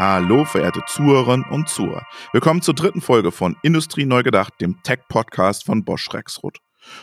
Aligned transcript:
Hallo, 0.00 0.46
verehrte 0.46 0.80
Zuhörerinnen 0.86 1.44
und 1.50 1.68
Zuhörer. 1.68 2.06
Willkommen 2.32 2.62
zur 2.62 2.72
dritten 2.72 3.02
Folge 3.02 3.30
von 3.30 3.58
Industrie 3.62 4.06
neu 4.06 4.22
gedacht, 4.22 4.54
dem 4.58 4.82
Tech-Podcast 4.82 5.66
von 5.66 5.84
Bosch 5.84 6.08
Rexroth. 6.14 6.56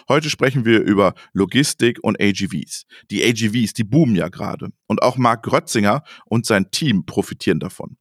Heute 0.09 0.31
sprechen 0.31 0.65
wir 0.65 0.81
über 0.81 1.13
Logistik 1.31 1.99
und 2.02 2.20
AGVs. 2.20 2.88
Die 3.12 3.23
AGVs, 3.23 3.73
die 3.73 3.83
boomen 3.83 4.15
ja 4.15 4.29
gerade. 4.29 4.70
Und 4.88 5.04
auch 5.04 5.17
Marc 5.17 5.44
Grötzinger 5.44 6.01
und 6.25 6.47
sein 6.47 6.71
Team 6.71 7.05
profitieren 7.05 7.60
davon. 7.60 7.97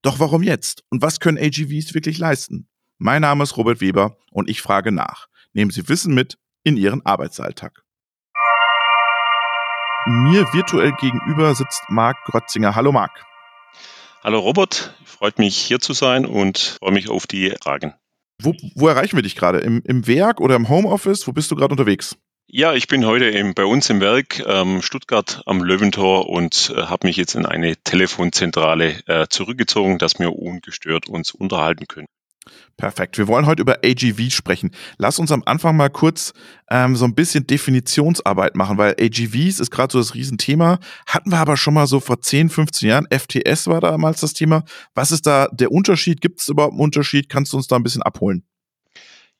Doch 0.00 0.18
warum 0.18 0.42
jetzt? 0.42 0.82
Und 0.88 1.02
was 1.02 1.20
können 1.20 1.36
AGVs 1.36 1.92
wirklich 1.92 2.16
leisten? 2.16 2.70
Mein 2.96 3.20
Name 3.20 3.44
ist 3.44 3.58
Robert 3.58 3.82
Weber 3.82 4.16
und 4.30 4.48
ich 4.48 4.62
frage 4.62 4.92
nach. 4.92 5.26
Nehmen 5.52 5.70
Sie 5.70 5.90
Wissen 5.90 6.14
mit 6.14 6.38
in 6.64 6.78
Ihren 6.78 7.04
Arbeitsalltag. 7.04 7.82
Mir 10.06 10.50
virtuell 10.54 10.92
gegenüber 10.92 11.54
sitzt 11.54 11.82
Marc 11.90 12.16
Grötzinger. 12.24 12.74
Hallo 12.74 12.92
Marc. 12.92 13.27
Hallo 14.24 14.40
Robert, 14.40 14.94
freut 15.04 15.38
mich 15.38 15.56
hier 15.56 15.78
zu 15.78 15.92
sein 15.92 16.26
und 16.26 16.76
freue 16.80 16.90
mich 16.90 17.08
auf 17.08 17.28
die 17.28 17.54
Fragen. 17.62 17.94
Wo, 18.42 18.52
wo 18.74 18.88
erreichen 18.88 19.16
wir 19.16 19.22
dich 19.22 19.36
gerade? 19.36 19.58
Im, 19.58 19.80
Im 19.84 20.08
Werk 20.08 20.40
oder 20.40 20.56
im 20.56 20.68
Homeoffice? 20.68 21.28
Wo 21.28 21.32
bist 21.32 21.50
du 21.50 21.56
gerade 21.56 21.72
unterwegs? 21.72 22.16
Ja, 22.48 22.72
ich 22.72 22.88
bin 22.88 23.06
heute 23.06 23.26
im, 23.26 23.54
bei 23.54 23.64
uns 23.64 23.90
im 23.90 24.00
Werk 24.00 24.42
ähm, 24.44 24.82
Stuttgart 24.82 25.42
am 25.46 25.62
Löwentor 25.62 26.28
und 26.28 26.72
äh, 26.74 26.82
habe 26.82 27.06
mich 27.06 27.16
jetzt 27.16 27.36
in 27.36 27.46
eine 27.46 27.76
Telefonzentrale 27.76 29.06
äh, 29.06 29.28
zurückgezogen, 29.28 29.98
dass 29.98 30.18
wir 30.18 30.34
ungestört 30.34 31.08
uns 31.08 31.30
unterhalten 31.30 31.86
können. 31.86 32.08
Perfekt. 32.76 33.18
Wir 33.18 33.28
wollen 33.28 33.46
heute 33.46 33.62
über 33.62 33.78
AGV 33.84 34.30
sprechen. 34.30 34.70
Lass 34.98 35.18
uns 35.18 35.32
am 35.32 35.42
Anfang 35.46 35.76
mal 35.76 35.90
kurz 35.90 36.32
ähm, 36.70 36.96
so 36.96 37.04
ein 37.04 37.14
bisschen 37.14 37.46
Definitionsarbeit 37.46 38.54
machen, 38.54 38.78
weil 38.78 38.94
AGVs 39.00 39.60
ist 39.60 39.70
gerade 39.70 39.92
so 39.92 39.98
das 39.98 40.14
Riesenthema. 40.14 40.78
Hatten 41.06 41.30
wir 41.30 41.38
aber 41.38 41.56
schon 41.56 41.74
mal 41.74 41.86
so 41.86 42.00
vor 42.00 42.20
10, 42.20 42.50
15 42.50 42.88
Jahren. 42.88 43.06
FTS 43.10 43.66
war 43.66 43.80
damals 43.80 44.20
das 44.20 44.32
Thema. 44.32 44.64
Was 44.94 45.12
ist 45.12 45.26
da 45.26 45.48
der 45.52 45.72
Unterschied? 45.72 46.20
Gibt 46.20 46.40
es 46.40 46.48
überhaupt 46.48 46.72
einen 46.72 46.80
Unterschied? 46.80 47.28
Kannst 47.28 47.52
du 47.52 47.56
uns 47.56 47.66
da 47.66 47.76
ein 47.76 47.82
bisschen 47.82 48.02
abholen? 48.02 48.44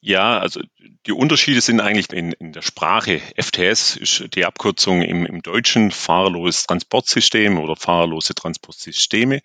Ja, 0.01 0.39
also 0.39 0.61
die 1.07 1.13
Unterschiede 1.13 1.61
sind 1.61 1.81
eigentlich 1.81 2.13
in, 2.13 2.33
in 2.33 2.53
der 2.53 2.63
Sprache. 2.63 3.21
FTS 3.37 3.97
ist 3.97 4.35
die 4.35 4.45
Abkürzung 4.45 5.03
im, 5.03 5.27
im 5.27 5.43
Deutschen 5.43 5.91
fahrerloses 5.91 6.65
Transportsystem 6.65 7.59
oder 7.59 7.75
fahrerlose 7.75 8.35
Transportsysteme. 8.35 9.41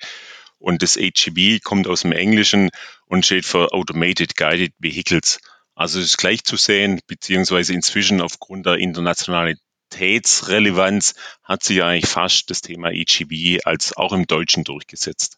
Und 0.63 0.81
das 0.81 0.97
AGV 0.97 1.59
kommt 1.61 1.87
aus 1.87 2.03
dem 2.03 2.13
Englischen 2.13 2.69
und 3.05 3.25
steht 3.25 3.43
für 3.43 3.73
Automated 3.73 4.37
Guided 4.37 4.71
Vehicles. 4.79 5.41
Also 5.75 5.99
es 5.99 6.05
ist 6.05 6.17
gleich 6.17 6.45
zu 6.45 6.55
sehen, 6.55 7.01
beziehungsweise 7.05 7.73
inzwischen 7.73 8.21
aufgrund 8.21 8.65
der 8.65 8.75
Internationalitätsrelevanz 8.75 11.15
hat 11.43 11.63
sich 11.63 11.83
eigentlich 11.83 12.09
fast 12.09 12.49
das 12.49 12.61
Thema 12.61 12.91
AGV 12.91 13.59
als 13.65 13.97
auch 13.97 14.13
im 14.13 14.25
Deutschen 14.25 14.63
durchgesetzt. 14.63 15.35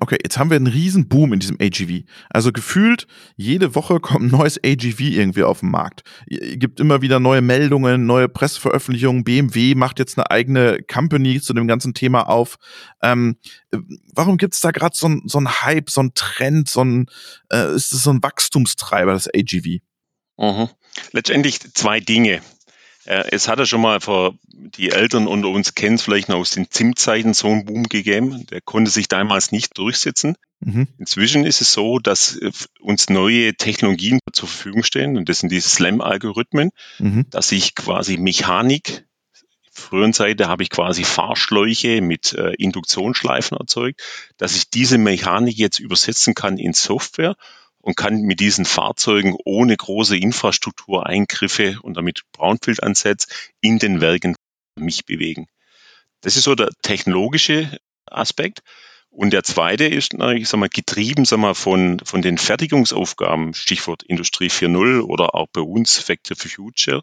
Okay, 0.00 0.18
jetzt 0.22 0.38
haben 0.38 0.50
wir 0.50 0.56
einen 0.56 0.66
riesen 0.66 1.08
Boom 1.08 1.32
in 1.32 1.40
diesem 1.40 1.56
AGV. 1.60 2.04
Also 2.30 2.52
gefühlt, 2.52 3.06
jede 3.36 3.74
Woche 3.74 4.00
kommt 4.00 4.24
ein 4.24 4.38
neues 4.38 4.58
AGV 4.64 5.00
irgendwie 5.00 5.42
auf 5.42 5.60
den 5.60 5.70
Markt. 5.70 6.02
Es 6.26 6.58
gibt 6.58 6.80
immer 6.80 7.02
wieder 7.02 7.20
neue 7.20 7.42
Meldungen, 7.42 8.06
neue 8.06 8.28
Presseveröffentlichungen. 8.28 9.24
BMW 9.24 9.74
macht 9.74 9.98
jetzt 9.98 10.18
eine 10.18 10.30
eigene 10.30 10.78
Company 10.82 11.40
zu 11.40 11.52
dem 11.54 11.66
ganzen 11.66 11.94
Thema 11.94 12.28
auf. 12.28 12.56
Ähm, 13.02 13.36
warum 14.12 14.36
gibt 14.36 14.54
es 14.54 14.60
da 14.60 14.70
gerade 14.70 14.96
so, 14.96 15.06
einen 15.06 15.62
Hype, 15.62 15.90
so 15.90 16.00
einen 16.00 16.14
Trend, 16.14 16.68
so 16.68 16.82
ein, 16.82 17.06
äh, 17.50 17.74
ist 17.74 17.92
es 17.92 18.02
so 18.02 18.10
ein 18.10 18.22
Wachstumstreiber, 18.22 19.12
das 19.12 19.28
AGV? 19.28 19.80
Mhm. 20.36 20.68
Letztendlich 21.12 21.60
zwei 21.74 22.00
Dinge. 22.00 22.40
Äh, 23.04 23.24
es 23.30 23.48
hat 23.48 23.58
ja 23.58 23.66
schon 23.66 23.80
mal 23.80 24.00
vor, 24.00 24.34
die 24.46 24.90
Eltern 24.90 25.26
unter 25.26 25.48
uns 25.48 25.74
kennen 25.74 25.96
es 25.96 26.02
vielleicht 26.02 26.28
noch 26.28 26.36
aus 26.36 26.50
den 26.50 26.70
Zimtzeiten 26.70 27.34
so 27.34 27.48
einen 27.48 27.64
Boom 27.64 27.88
gegeben. 27.88 28.46
Der 28.46 28.60
konnte 28.60 28.90
sich 28.90 29.08
damals 29.08 29.52
nicht 29.52 29.76
durchsetzen. 29.78 30.36
Mhm. 30.60 30.88
Inzwischen 30.98 31.44
ist 31.44 31.60
es 31.60 31.72
so, 31.72 31.98
dass 31.98 32.36
äh, 32.36 32.50
uns 32.80 33.08
neue 33.08 33.54
Technologien 33.54 34.18
zur 34.32 34.48
Verfügung 34.48 34.82
stehen 34.82 35.16
und 35.16 35.28
das 35.28 35.40
sind 35.40 35.52
die 35.52 35.60
SLAM-Algorithmen, 35.60 36.70
mhm. 36.98 37.26
dass 37.30 37.52
ich 37.52 37.74
quasi 37.74 38.16
Mechanik 38.16 39.04
früheren 39.76 40.12
Seite 40.12 40.46
habe 40.46 40.62
ich 40.62 40.70
quasi 40.70 41.04
Fahrschläuche 41.04 42.00
mit 42.00 42.32
äh, 42.32 42.54
Induktionsschleifen 42.54 43.58
erzeugt, 43.58 44.00
dass 44.36 44.54
ich 44.56 44.70
diese 44.70 44.98
Mechanik 44.98 45.56
jetzt 45.58 45.80
übersetzen 45.80 46.34
kann 46.34 46.58
in 46.58 46.72
Software 46.72 47.34
und 47.84 47.96
kann 47.96 48.22
mit 48.22 48.40
diesen 48.40 48.64
Fahrzeugen 48.64 49.36
ohne 49.44 49.76
große 49.76 50.16
Infrastruktureingriffe 50.16 51.78
und 51.82 51.98
damit 51.98 52.22
Brownfield-Ansatz 52.32 53.26
in 53.60 53.78
den 53.78 54.00
Werken 54.00 54.36
mich 54.76 55.04
bewegen. 55.04 55.48
Das 56.22 56.38
ist 56.38 56.44
so 56.44 56.54
der 56.54 56.70
technologische 56.80 57.78
Aspekt. 58.06 58.62
Und 59.10 59.34
der 59.34 59.44
zweite 59.44 59.84
ist, 59.84 60.14
ich 60.14 60.48
sag 60.48 60.58
mal, 60.58 60.70
getrieben 60.70 61.26
sag 61.26 61.38
mal, 61.38 61.54
von, 61.54 62.00
von 62.02 62.22
den 62.22 62.38
Fertigungsaufgaben, 62.38 63.52
Stichwort 63.52 64.02
Industrie 64.02 64.48
4.0 64.48 65.02
oder 65.02 65.34
auch 65.34 65.48
bei 65.52 65.60
uns 65.60 65.98
Factor 65.98 66.38
for 66.38 66.50
Future, 66.50 67.02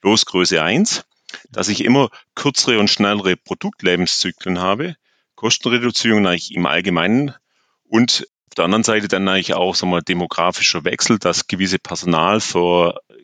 Losgröße 0.00 0.62
1, 0.62 1.04
dass 1.50 1.68
ich 1.68 1.84
immer 1.84 2.08
kürzere 2.36 2.78
und 2.78 2.88
schnellere 2.88 3.36
Produktlebenszyklen 3.36 4.60
habe, 4.60 4.94
Kostenreduzierung 5.34 6.24
eigentlich 6.24 6.54
im 6.54 6.66
Allgemeinen 6.66 7.34
und 7.82 8.28
auf 8.50 8.56
der 8.56 8.64
anderen 8.64 8.82
Seite 8.82 9.06
dann 9.06 9.28
eigentlich 9.28 9.54
auch 9.54 9.76
sagen 9.76 9.92
wir, 9.92 10.02
demografischer 10.02 10.84
Wechsel, 10.84 11.20
dass 11.20 11.46
gewisse 11.46 11.78
Personal 11.78 12.40
für 12.40 13.00
äh, 13.08 13.14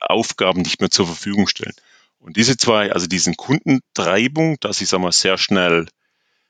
Aufgaben 0.00 0.62
nicht 0.62 0.80
mehr 0.80 0.90
zur 0.90 1.06
Verfügung 1.06 1.46
stellen. 1.46 1.74
Und 2.18 2.36
diese 2.36 2.56
zwei, 2.56 2.90
also 2.92 3.06
diesen 3.06 3.36
Kundentreibung, 3.36 4.56
dass 4.60 4.80
ich 4.80 4.88
sag 4.88 5.00
mal, 5.00 5.12
sehr 5.12 5.38
schnell 5.38 5.86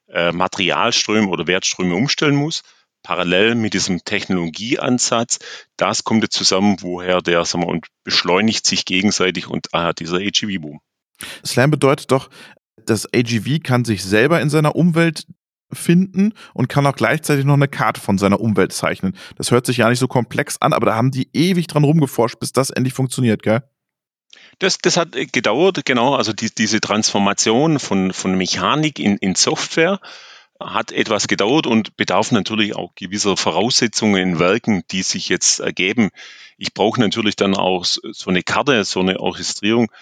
äh, 0.09 0.33
Materialströme 0.33 1.29
oder 1.29 1.47
Wertströme 1.47 1.95
umstellen 1.95 2.35
muss, 2.35 2.63
parallel 3.03 3.55
mit 3.55 3.75
diesem 3.75 4.03
Technologieansatz, 4.03 5.39
das 5.77 6.03
kommt 6.03 6.23
jetzt 6.23 6.35
zusammen, 6.35 6.79
woher 6.81 7.21
der, 7.21 7.45
sagen 7.45 7.65
wir, 7.65 7.69
und 7.69 7.89
beschleunigt 8.05 8.65
sich 8.65 8.87
gegenseitig 8.87 9.49
und 9.49 9.75
ah, 9.75 9.93
dieser 9.93 10.17
AGV-Boom. 10.17 10.81
Slam 11.45 11.71
bedeutet 11.71 12.11
doch, 12.11 12.31
das 12.87 13.07
AGV 13.13 13.63
kann 13.63 13.85
sich 13.85 14.03
selber 14.03 14.41
in 14.41 14.49
seiner 14.49 14.75
Umwelt 14.75 15.27
finden 15.73 16.33
und 16.55 16.69
kann 16.69 16.87
auch 16.87 16.97
gleichzeitig 16.97 17.45
noch 17.45 17.55
eine 17.55 17.69
Karte 17.69 18.01
von 18.01 18.19
seiner 18.19 18.41
Umwelt 18.41 18.73
zeichnen. 18.73 19.17
Das 19.37 19.51
hört 19.51 19.67
sich 19.67 19.79
ja 19.79 19.89
nicht 19.89 19.99
so 19.99 20.09
komplex 20.09 20.61
an, 20.61 20.73
aber 20.73 20.87
da 20.87 20.95
haben 20.95 21.11
die 21.11 21.29
ewig 21.33 21.67
dran 21.67 21.85
rumgeforscht, 21.85 22.39
bis 22.41 22.53
das 22.53 22.71
endlich 22.71 22.95
funktioniert, 22.95 23.43
gell? 23.43 23.63
Das, 24.59 24.79
das 24.79 24.97
hat 24.97 25.13
gedauert, 25.33 25.85
genau. 25.85 26.15
Also 26.15 26.33
die, 26.33 26.51
diese 26.55 26.81
Transformation 26.81 27.79
von, 27.79 28.13
von 28.13 28.37
Mechanik 28.37 28.99
in, 28.99 29.17
in 29.17 29.35
Software 29.35 30.01
hat 30.61 30.91
etwas 30.91 31.29
gedauert 31.29 31.67
und 31.67 31.97
bedarf 31.97 32.33
natürlich 32.33 32.75
auch 32.75 32.95
gewisser 32.97 33.37
Voraussetzungen 33.37 34.21
in 34.21 34.39
Werken, 34.41 34.83
die 34.91 35.03
sich 35.03 35.29
jetzt 35.29 35.61
ergeben. 35.61 36.11
Ich 36.57 36.75
brauche 36.75 37.01
natürlich 37.01 37.37
dann 37.37 37.55
auch 37.55 37.85
so 37.85 38.31
eine 38.31 38.43
Karte, 38.43 38.85
so 38.85 39.01
eine 39.01 39.21
Orchestrierung, 39.21 39.93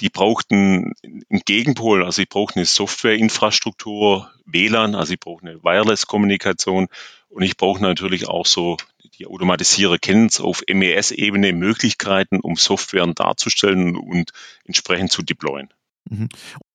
die 0.00 0.10
brauchten 0.10 0.92
einen 1.02 1.42
Gegenpol, 1.44 2.04
also 2.04 2.22
ich 2.22 2.28
brauche 2.28 2.56
eine 2.56 2.64
Softwareinfrastruktur, 2.64 4.30
WLAN, 4.44 4.94
also 4.94 5.14
ich 5.14 5.20
brauche 5.20 5.46
eine 5.46 5.62
Wireless-Kommunikation 5.62 6.88
und 7.28 7.42
ich 7.42 7.56
brauche 7.56 7.82
natürlich 7.82 8.28
auch 8.28 8.46
so, 8.46 8.76
die 9.18 9.26
Automatisierer 9.26 9.98
kennen 9.98 10.26
es 10.26 10.40
auf 10.40 10.62
MES-Ebene 10.68 11.52
Möglichkeiten, 11.52 12.40
um 12.40 12.56
Softwaren 12.56 13.14
darzustellen 13.14 13.96
und 13.96 14.30
entsprechend 14.64 15.12
zu 15.12 15.22
deployen. 15.22 15.68
Mhm. 16.08 16.28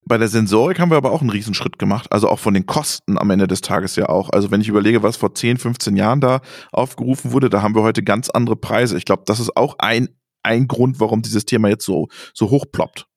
Bei 0.03 0.17
der 0.17 0.27
Sensorik 0.27 0.79
haben 0.79 0.89
wir 0.89 0.97
aber 0.97 1.11
auch 1.11 1.21
einen 1.21 1.29
Riesenschritt 1.29 1.77
gemacht, 1.77 2.11
also 2.11 2.27
auch 2.27 2.39
von 2.39 2.53
den 2.53 2.65
Kosten 2.65 3.17
am 3.17 3.29
Ende 3.29 3.47
des 3.47 3.61
Tages 3.61 3.95
ja 3.95 4.09
auch. 4.09 4.29
Also 4.29 4.51
wenn 4.51 4.61
ich 4.61 4.67
überlege, 4.67 5.03
was 5.03 5.15
vor 5.15 5.33
10, 5.33 5.57
15 5.57 5.95
Jahren 5.95 6.21
da 6.21 6.41
aufgerufen 6.71 7.31
wurde, 7.31 7.49
da 7.49 7.61
haben 7.61 7.75
wir 7.75 7.83
heute 7.83 8.03
ganz 8.03 8.29
andere 8.29 8.55
Preise. 8.55 8.97
Ich 8.97 9.05
glaube, 9.05 9.23
das 9.25 9.39
ist 9.39 9.55
auch 9.55 9.75
ein, 9.77 10.09
ein 10.43 10.67
Grund, 10.67 10.99
warum 10.99 11.21
dieses 11.21 11.45
Thema 11.45 11.69
jetzt 11.69 11.85
so, 11.85 12.07
so 12.33 12.49
hoch 12.49 12.65
ploppt. 12.71 13.07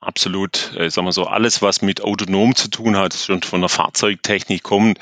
Absolut. 0.00 0.72
Ich 0.78 0.94
sag 0.94 1.02
mal 1.04 1.12
so, 1.12 1.24
alles, 1.24 1.60
was 1.60 1.82
mit 1.82 2.02
autonom 2.02 2.54
zu 2.54 2.68
tun 2.68 2.96
hat, 2.96 3.14
schon 3.14 3.42
von 3.42 3.60
der 3.60 3.68
Fahrzeugtechnik 3.68 4.62
kommt, 4.62 4.98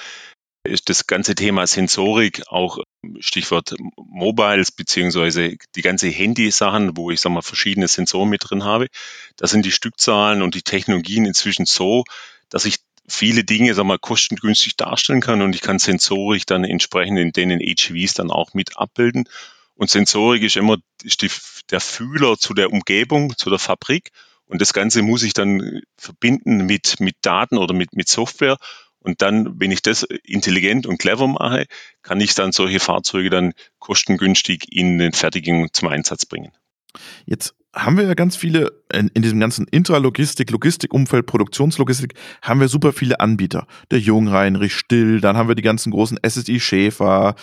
ist 0.64 0.88
das 0.88 1.06
ganze 1.06 1.34
Thema 1.34 1.66
Sensorik, 1.66 2.42
auch 2.48 2.78
Stichwort 3.20 3.74
Mobiles, 3.96 4.72
beziehungsweise 4.72 5.56
die 5.74 5.82
ganze 5.82 6.08
Handy-Sachen, 6.08 6.96
wo 6.96 7.10
ich 7.10 7.20
sag 7.20 7.30
mal 7.30 7.42
verschiedene 7.42 7.88
Sensoren 7.88 8.30
mit 8.30 8.42
drin 8.48 8.64
habe. 8.64 8.88
Da 9.36 9.46
sind 9.46 9.64
die 9.64 9.72
Stückzahlen 9.72 10.42
und 10.42 10.54
die 10.54 10.62
Technologien 10.62 11.26
inzwischen 11.26 11.66
so, 11.66 12.04
dass 12.48 12.64
ich 12.64 12.78
viele 13.08 13.44
Dinge 13.44 13.74
sag 13.74 13.84
mal, 13.84 13.98
kostengünstig 13.98 14.76
darstellen 14.76 15.20
kann 15.20 15.42
und 15.42 15.54
ich 15.54 15.60
kann 15.60 15.78
Sensorik 15.78 16.46
dann 16.46 16.64
entsprechend 16.64 17.36
in 17.36 17.48
den 17.48 17.60
HVs 17.60 18.14
dann 18.14 18.30
auch 18.30 18.54
mit 18.54 18.76
abbilden. 18.78 19.28
Und 19.74 19.90
Sensorik 19.90 20.42
ist 20.42 20.56
immer 20.56 20.78
ist 21.02 21.22
die, 21.22 21.30
der 21.70 21.80
Fühler 21.80 22.38
zu 22.38 22.54
der 22.54 22.72
Umgebung, 22.72 23.36
zu 23.36 23.50
der 23.50 23.58
Fabrik 23.58 24.10
und 24.46 24.60
das 24.60 24.72
Ganze 24.72 25.02
muss 25.02 25.22
ich 25.22 25.32
dann 25.32 25.82
verbinden 25.96 26.66
mit, 26.66 27.00
mit 27.00 27.16
Daten 27.22 27.58
oder 27.58 27.74
mit, 27.74 27.96
mit 27.96 28.08
Software. 28.08 28.56
Und 29.00 29.22
dann, 29.22 29.60
wenn 29.60 29.70
ich 29.70 29.82
das 29.82 30.02
intelligent 30.24 30.86
und 30.86 30.98
clever 30.98 31.28
mache, 31.28 31.66
kann 32.02 32.20
ich 32.20 32.34
dann 32.34 32.52
solche 32.52 32.80
Fahrzeuge 32.80 33.30
dann 33.30 33.52
kostengünstig 33.78 34.72
in 34.72 34.98
den 34.98 35.12
Fertigung 35.12 35.68
zum 35.72 35.88
Einsatz 35.88 36.26
bringen. 36.26 36.52
Jetzt 37.24 37.54
haben 37.74 37.98
wir 37.98 38.04
ja 38.04 38.14
ganz 38.14 38.36
viele, 38.36 38.72
in, 38.92 39.08
in 39.08 39.22
diesem 39.22 39.38
ganzen 39.38 39.66
Intralogistik, 39.68 40.50
Logistikumfeld, 40.50 41.26
Produktionslogistik, 41.26 42.14
haben 42.42 42.60
wir 42.60 42.68
super 42.68 42.92
viele 42.92 43.20
Anbieter. 43.20 43.66
Der 43.90 44.00
Jungheinrich, 44.00 44.74
Still, 44.74 45.20
dann 45.20 45.36
haben 45.36 45.48
wir 45.48 45.54
die 45.54 45.62
ganzen 45.62 45.92
großen 45.92 46.18
SSI 46.26 46.58
Schäfer, 46.58 47.34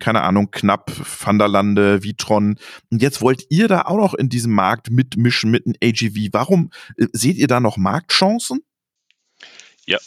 keine 0.00 0.22
Ahnung, 0.22 0.50
Knapp, 0.50 0.92
Van 1.24 1.38
der 1.38 1.48
Lande, 1.48 2.02
Vitron. 2.02 2.58
Und 2.90 3.02
jetzt 3.02 3.20
wollt 3.20 3.46
ihr 3.48 3.68
da 3.68 3.82
auch 3.82 3.96
noch 3.96 4.14
in 4.14 4.28
diesem 4.28 4.52
Markt 4.52 4.90
mitmischen 4.90 5.50
mit 5.50 5.66
einem 5.66 5.76
AGV. 5.82 6.28
Warum 6.32 6.70
äh, 6.96 7.06
seht 7.12 7.36
ihr 7.36 7.46
da 7.46 7.60
noch 7.60 7.76
Marktchancen? 7.76 8.62
Ja, 9.86 9.98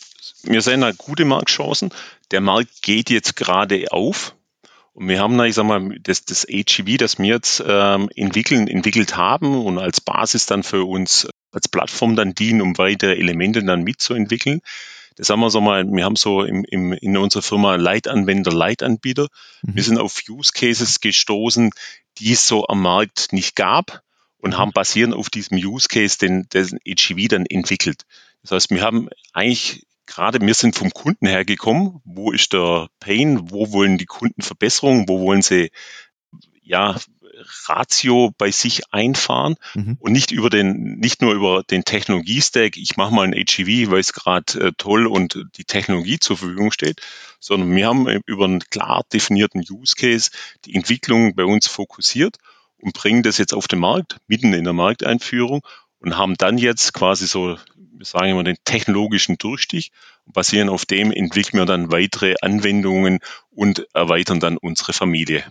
wir 0.44 0.62
sehen 0.62 0.82
da 0.82 0.92
gute 0.92 1.26
Marktchancen. 1.26 1.92
Der 2.32 2.42
Markt 2.42 2.82
geht 2.82 3.10
jetzt 3.10 3.36
gerade 3.36 3.92
auf. 3.92 4.36
Und 4.94 5.08
wir 5.08 5.20
haben, 5.20 5.42
ich 5.44 5.56
sag 5.56 5.66
mal, 5.66 5.98
das, 6.02 6.26
das 6.26 6.46
AGV, 6.46 6.98
das 6.98 7.20
wir 7.20 7.28
jetzt 7.28 7.64
ähm, 7.66 8.10
entwickeln, 8.16 8.68
entwickelt 8.68 9.16
haben 9.16 9.66
und 9.66 9.78
als 9.78 10.02
Basis 10.02 10.46
dann 10.46 10.64
für 10.64 10.84
uns 10.84 11.28
als 11.52 11.68
Plattform 11.68 12.16
dann 12.16 12.36
dienen, 12.36 12.62
um 12.62 12.78
weitere 12.78 13.16
Elemente 13.16 13.64
dann 13.64 13.84
mitzuentwickeln. 13.84 14.62
Das 15.20 15.30
haben 15.30 15.42
wir 15.42 15.50
so 15.50 15.60
mal, 15.60 15.86
wir 15.86 16.06
haben 16.06 16.16
so 16.16 16.44
im, 16.44 16.64
im, 16.64 16.94
in 16.94 17.18
unserer 17.18 17.42
Firma 17.42 17.76
Leitanwender, 17.76 18.54
Leitanbieter. 18.54 19.28
Mhm. 19.64 19.76
Wir 19.76 19.84
sind 19.84 19.98
auf 19.98 20.22
Use 20.30 20.54
Cases 20.54 21.02
gestoßen, 21.02 21.72
die 22.20 22.32
es 22.32 22.48
so 22.48 22.66
am 22.68 22.82
Markt 22.82 23.34
nicht 23.34 23.58
gab 23.58 24.02
und 24.38 24.58
haben 24.58 24.72
basierend 24.72 25.14
auf 25.14 25.30
diesem 25.30 25.58
Use 25.58 25.90
Case 25.90 26.18
den, 26.18 26.48
den 26.54 26.80
AGV 26.88 27.28
dann 27.28 27.46
entwickelt. 27.46 28.04
Das 28.44 28.52
heißt, 28.52 28.70
wir 28.70 28.82
haben 28.82 29.10
eigentlich 29.34 29.86
gerade 30.06 30.40
wir 30.40 30.54
sind 30.54 30.76
vom 30.78 30.92
Kunden 30.92 31.28
her 31.28 31.44
gekommen. 31.44 32.02
Wo 32.06 32.32
ist 32.32 32.54
der 32.54 32.88
Pain? 33.02 33.52
Wo 33.52 33.74
wollen 33.74 33.98
die 33.98 34.06
Kunden 34.06 34.42
Verbesserungen? 34.42 35.10
Wo 35.10 35.20
wollen 35.20 35.42
sie 35.42 35.70
ja 36.62 36.96
Ratio 37.68 38.32
bei 38.38 38.52
sich 38.52 38.94
einfahren 38.94 39.56
mhm. 39.74 39.98
und 40.00 40.12
nicht 40.12 40.32
über 40.32 40.50
den, 40.50 41.00
nicht 41.00 41.22
nur 41.22 41.34
über 41.34 41.64
den 41.64 41.84
Technologiestack, 41.84 42.78
ich 42.78 42.98
mache 42.98 43.14
mal 43.14 43.28
ein 43.28 43.34
HEV, 43.34 43.92
weil 43.92 44.00
es 44.00 44.14
gerade 44.14 44.60
äh, 44.60 44.72
toll 44.78 45.08
und 45.08 45.46
die 45.56 45.66
Technologie 45.66 46.20
zur 46.20 46.38
Verfügung 46.38 46.72
steht, 46.72 47.02
sondern 47.40 47.76
wir 47.76 47.88
haben 47.88 48.08
über 48.26 48.46
einen 48.46 48.60
klar 48.60 49.04
definierten 49.12 49.64
Use 49.70 49.96
Case 49.96 50.32
die 50.66 50.76
Entwicklung 50.76 51.36
bei 51.36 51.44
uns 51.44 51.68
fokussiert 51.68 52.38
und 52.78 52.94
bringen 52.94 53.24
das 53.24 53.38
jetzt 53.38 53.54
auf 53.54 53.68
den 53.68 53.80
Markt, 53.80 54.18
mitten 54.28 54.54
in 54.54 54.64
der 54.64 54.74
Markteinführung 54.74 55.62
und 56.00 56.18
haben 56.18 56.36
dann 56.36 56.58
jetzt 56.58 56.94
quasi 56.94 57.28
so, 57.28 57.58
wir 57.76 58.06
sagen 58.06 58.32
immer, 58.32 58.44
den 58.44 58.58
technologischen 58.64 59.38
Durchstich. 59.38 59.92
Und 60.26 60.34
basierend 60.34 60.72
auf 60.72 60.86
dem 60.86 61.12
entwickeln 61.12 61.60
wir 61.60 61.66
dann 61.66 61.92
weitere 61.92 62.36
Anwendungen 62.42 63.20
und 63.50 63.86
erweitern 63.94 64.40
dann 64.40 64.58
unsere 64.58 64.94
Familie. 64.94 65.44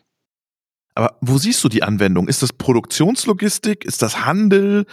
Aber 0.98 1.16
wo 1.20 1.38
siehst 1.38 1.62
du 1.62 1.68
die 1.68 1.84
Anwendung? 1.84 2.26
Ist 2.26 2.42
das 2.42 2.52
Produktionslogistik? 2.52 3.84
Ist 3.84 4.02
das 4.02 4.26
Handel? 4.26 4.84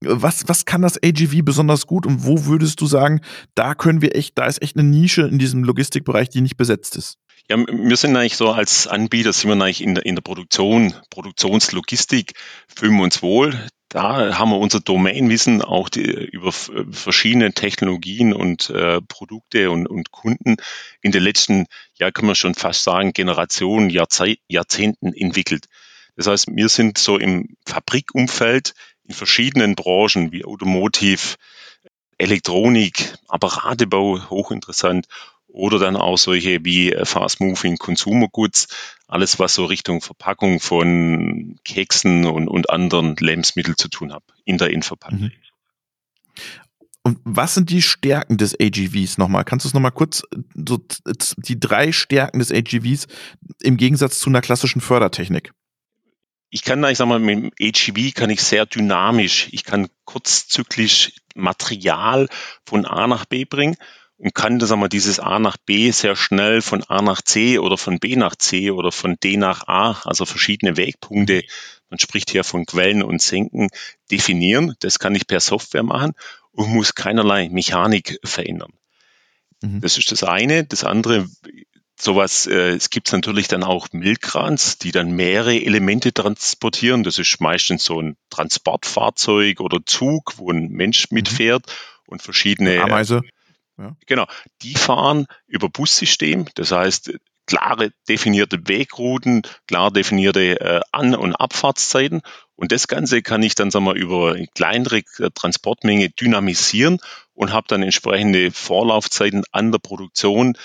Was, 0.00 0.48
was 0.48 0.64
kann 0.64 0.80
das 0.80 0.96
AGV 1.02 1.42
besonders 1.44 1.86
gut 1.86 2.06
und 2.06 2.24
wo 2.24 2.46
würdest 2.46 2.80
du 2.80 2.86
sagen, 2.86 3.20
da 3.54 3.74
können 3.74 4.00
wir 4.00 4.16
echt, 4.16 4.38
da 4.38 4.46
ist 4.46 4.62
echt 4.62 4.78
eine 4.78 4.88
Nische 4.88 5.28
in 5.28 5.38
diesem 5.38 5.64
Logistikbereich, 5.64 6.30
die 6.30 6.40
nicht 6.40 6.56
besetzt 6.56 6.96
ist? 6.96 7.18
Ja, 7.50 7.58
wir 7.58 7.96
sind 7.98 8.16
eigentlich 8.16 8.38
so 8.38 8.52
als 8.52 8.86
Anbieter, 8.86 9.34
sind 9.34 9.50
wir 9.50 9.62
eigentlich 9.62 9.82
in 9.82 9.96
der, 9.96 10.06
in 10.06 10.14
der 10.14 10.22
Produktion, 10.22 10.94
Produktionslogistik, 11.10 12.32
fühlen 12.74 12.96
wir 12.96 13.02
uns 13.02 13.20
wohl 13.20 13.54
da 13.88 14.38
haben 14.38 14.50
wir 14.50 14.58
unser 14.58 14.80
Domainwissen 14.80 15.62
auch 15.62 15.88
die, 15.88 16.02
über 16.02 16.52
verschiedene 16.52 17.52
Technologien 17.52 18.34
und 18.34 18.68
äh, 18.70 19.00
Produkte 19.00 19.70
und, 19.70 19.86
und 19.86 20.10
Kunden 20.10 20.56
in 21.00 21.12
den 21.12 21.22
letzten, 21.22 21.66
ja, 21.98 22.10
kann 22.10 22.26
man 22.26 22.34
schon 22.34 22.54
fast 22.54 22.84
sagen, 22.84 23.12
Generationen, 23.12 23.88
Jahrzeh 23.88 24.38
Jahrzehnten 24.48 25.14
entwickelt. 25.14 25.66
Das 26.16 26.26
heißt, 26.26 26.48
wir 26.48 26.68
sind 26.68 26.98
so 26.98 27.16
im 27.16 27.56
Fabrikumfeld 27.64 28.74
in 29.04 29.14
verschiedenen 29.14 29.74
Branchen 29.74 30.32
wie 30.32 30.44
Automotive, 30.44 31.36
Elektronik, 32.18 33.14
Apparatebau, 33.28 34.28
hochinteressant 34.28 35.06
oder 35.48 35.78
dann 35.78 35.96
auch 35.96 36.18
solche 36.18 36.64
wie 36.64 36.92
äh, 36.92 37.04
Fast 37.04 37.40
Moving 37.40 37.78
Consumer 37.78 38.28
Goods, 38.30 38.68
alles 39.06 39.38
was 39.38 39.54
so 39.54 39.64
Richtung 39.64 40.00
Verpackung 40.00 40.60
von 40.60 41.58
Keksen 41.64 42.26
und, 42.26 42.48
und 42.48 42.70
anderen 42.70 43.16
Lebensmitteln 43.16 43.76
zu 43.76 43.88
tun 43.88 44.12
hat, 44.12 44.22
in 44.44 44.58
der 44.58 44.70
Innenverpackung. 44.70 45.20
Mhm. 45.20 45.32
Und 47.02 47.18
was 47.24 47.54
sind 47.54 47.70
die 47.70 47.80
Stärken 47.80 48.36
des 48.36 48.54
AGVs 48.60 49.16
nochmal? 49.16 49.44
Kannst 49.44 49.64
du 49.64 49.68
es 49.68 49.74
nochmal 49.74 49.92
kurz, 49.92 50.24
so 50.54 50.78
die 51.38 51.58
drei 51.58 51.90
Stärken 51.90 52.38
des 52.38 52.52
AGVs 52.52 53.06
im 53.62 53.78
Gegensatz 53.78 54.18
zu 54.18 54.28
einer 54.28 54.42
klassischen 54.42 54.82
Fördertechnik? 54.82 55.52
Ich 56.50 56.64
kann 56.64 56.82
da, 56.82 56.90
ich 56.90 56.98
sag 56.98 57.08
mal, 57.08 57.18
mit 57.18 57.38
dem 57.38 57.50
AGV 57.60 58.14
kann 58.14 58.30
ich 58.30 58.42
sehr 58.42 58.66
dynamisch, 58.66 59.48
ich 59.52 59.64
kann 59.64 59.88
kurzzyklisch 60.04 61.12
Material 61.34 62.28
von 62.66 62.84
A 62.84 63.06
nach 63.06 63.24
B 63.24 63.44
bringen 63.44 63.76
und 64.18 64.34
kann 64.34 64.58
sagen 64.60 64.80
wir, 64.80 64.88
dieses 64.88 65.20
A 65.20 65.38
nach 65.38 65.56
B 65.56 65.90
sehr 65.92 66.16
schnell 66.16 66.60
von 66.60 66.82
A 66.84 67.00
nach 67.02 67.22
C 67.22 67.58
oder 67.58 67.78
von 67.78 68.00
B 68.00 68.16
nach 68.16 68.34
C 68.34 68.70
oder 68.70 68.92
von 68.92 69.16
D 69.22 69.36
nach 69.36 69.68
A, 69.68 70.00
also 70.04 70.26
verschiedene 70.26 70.76
Wegpunkte, 70.76 71.44
man 71.88 71.98
spricht 71.98 72.30
hier 72.30 72.44
von 72.44 72.66
Quellen 72.66 73.02
und 73.02 73.22
Senken, 73.22 73.68
definieren. 74.10 74.74
Das 74.80 74.98
kann 74.98 75.14
ich 75.14 75.26
per 75.26 75.40
Software 75.40 75.82
machen 75.82 76.12
und 76.52 76.68
muss 76.68 76.94
keinerlei 76.94 77.48
Mechanik 77.48 78.18
verändern. 78.24 78.72
Mhm. 79.62 79.80
Das 79.80 79.96
ist 79.96 80.12
das 80.12 80.22
eine. 80.22 80.64
Das 80.64 80.84
andere, 80.84 81.26
sowas, 81.98 82.46
äh, 82.46 82.70
es 82.74 82.90
gibt 82.90 83.10
natürlich 83.12 83.48
dann 83.48 83.62
auch 83.62 83.88
Milkrans, 83.92 84.78
die 84.78 84.92
dann 84.92 85.12
mehrere 85.12 85.56
Elemente 85.56 86.12
transportieren. 86.12 87.04
Das 87.04 87.18
ist 87.18 87.40
meistens 87.40 87.84
so 87.84 88.02
ein 88.02 88.16
Transportfahrzeug 88.30 89.60
oder 89.60 89.78
Zug, 89.86 90.34
wo 90.36 90.50
ein 90.50 90.68
Mensch 90.68 91.10
mhm. 91.10 91.14
mitfährt 91.16 91.64
und 92.06 92.20
verschiedene. 92.20 92.82
Ameise. 92.82 93.22
Ja. 93.78 93.96
Genau. 94.06 94.26
Die 94.62 94.74
fahren 94.74 95.26
über 95.46 95.68
Bussystem, 95.68 96.46
das 96.54 96.72
heißt 96.72 97.12
klare 97.46 97.92
definierte 98.08 98.68
Wegrouten, 98.68 99.42
klar 99.66 99.90
definierte 99.90 100.60
äh, 100.60 100.80
An- 100.92 101.14
und 101.14 101.34
Abfahrtszeiten. 101.34 102.20
Und 102.56 102.72
das 102.72 102.88
Ganze 102.88 103.22
kann 103.22 103.42
ich 103.42 103.54
dann 103.54 103.70
sagen 103.70 103.86
wir, 103.86 103.94
über 103.94 104.34
eine 104.34 104.48
kleinere 104.48 104.98
äh, 104.98 105.30
Transportmenge 105.34 106.10
dynamisieren 106.10 106.98
und 107.32 107.52
habe 107.52 107.66
dann 107.68 107.82
entsprechende 107.82 108.50
Vorlaufzeiten 108.50 109.44
an 109.50 109.72
der 109.72 109.78
Produktion 109.78 110.58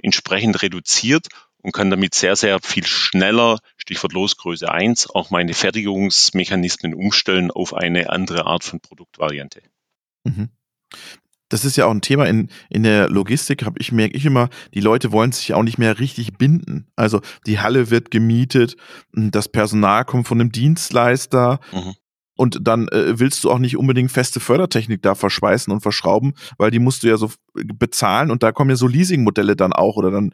entsprechend 0.00 0.62
reduziert 0.62 1.26
und 1.60 1.72
kann 1.72 1.90
damit 1.90 2.14
sehr, 2.14 2.36
sehr 2.36 2.60
viel 2.60 2.86
schneller, 2.86 3.58
Stichwort 3.76 4.12
Losgröße 4.12 4.70
1, 4.70 5.10
auch 5.10 5.30
meine 5.30 5.54
Fertigungsmechanismen 5.54 6.94
umstellen 6.94 7.50
auf 7.50 7.74
eine 7.74 8.10
andere 8.10 8.46
Art 8.46 8.62
von 8.62 8.80
Produktvariante. 8.80 9.62
Mhm 10.22 10.50
das 11.52 11.66
ist 11.66 11.76
ja 11.76 11.84
auch 11.86 11.90
ein 11.90 12.00
Thema 12.00 12.26
in, 12.26 12.48
in 12.70 12.82
der 12.82 13.10
Logistik, 13.10 13.64
habe 13.64 13.78
ich, 13.78 13.92
merke 13.92 14.16
ich 14.16 14.24
immer, 14.24 14.48
die 14.72 14.80
Leute 14.80 15.12
wollen 15.12 15.32
sich 15.32 15.52
auch 15.52 15.62
nicht 15.62 15.76
mehr 15.76 15.98
richtig 15.98 16.38
binden. 16.38 16.86
Also 16.96 17.20
die 17.46 17.60
Halle 17.60 17.90
wird 17.90 18.10
gemietet, 18.10 18.76
das 19.12 19.48
Personal 19.48 20.04
kommt 20.06 20.26
von 20.26 20.40
einem 20.40 20.50
Dienstleister. 20.50 21.60
Mhm. 21.72 21.94
Und 22.34 22.58
dann 22.62 22.88
äh, 22.88 23.18
willst 23.20 23.44
du 23.44 23.50
auch 23.50 23.58
nicht 23.58 23.76
unbedingt 23.76 24.10
feste 24.10 24.40
Fördertechnik 24.40 25.02
da 25.02 25.14
verschweißen 25.14 25.70
und 25.70 25.82
verschrauben, 25.82 26.32
weil 26.56 26.70
die 26.70 26.78
musst 26.78 27.02
du 27.02 27.08
ja 27.08 27.18
so 27.18 27.30
bezahlen 27.52 28.30
und 28.30 28.42
da 28.42 28.52
kommen 28.52 28.70
ja 28.70 28.76
so 28.76 28.86
Leasingmodelle 28.86 29.54
dann 29.54 29.74
auch 29.74 29.96
oder 29.96 30.10
dann 30.10 30.32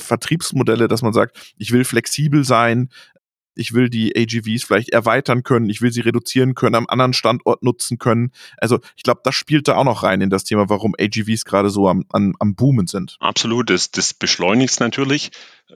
Vertriebsmodelle, 0.00 0.86
dass 0.86 1.02
man 1.02 1.12
sagt, 1.12 1.54
ich 1.58 1.72
will 1.72 1.84
flexibel 1.84 2.44
sein, 2.44 2.88
ich 3.54 3.72
will 3.72 3.88
die 3.88 4.14
AGVs 4.16 4.64
vielleicht 4.64 4.90
erweitern 4.90 5.42
können, 5.42 5.68
ich 5.68 5.80
will 5.80 5.92
sie 5.92 6.00
reduzieren 6.00 6.54
können, 6.54 6.74
am 6.74 6.86
anderen 6.88 7.12
Standort 7.12 7.62
nutzen 7.62 7.98
können. 7.98 8.32
Also 8.58 8.80
ich 8.96 9.02
glaube, 9.02 9.20
das 9.24 9.34
spielt 9.34 9.68
da 9.68 9.76
auch 9.76 9.84
noch 9.84 10.02
rein 10.02 10.20
in 10.20 10.30
das 10.30 10.44
Thema, 10.44 10.68
warum 10.68 10.94
AGVs 10.98 11.44
gerade 11.44 11.70
so 11.70 11.88
am, 11.88 12.04
am, 12.10 12.34
am 12.38 12.54
Boomen 12.54 12.86
sind. 12.86 13.16
Absolut, 13.20 13.70
das, 13.70 13.90
das 13.90 14.14
beschleunigt 14.14 14.80
natürlich. 14.80 15.30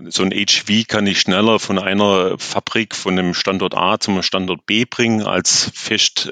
So 0.09 0.23
ein 0.23 0.33
AGV 0.33 0.87
kann 0.87 1.07
ich 1.07 1.21
schneller 1.21 1.59
von 1.59 1.79
einer 1.79 2.39
Fabrik, 2.39 2.95
von 2.95 3.19
einem 3.19 3.35
Standort 3.35 3.77
A 3.77 3.99
zum 3.99 4.23
Standort 4.23 4.67
B 4.67 4.85
bringen, 4.85 5.23
als 5.23 5.71
fest 5.75 6.31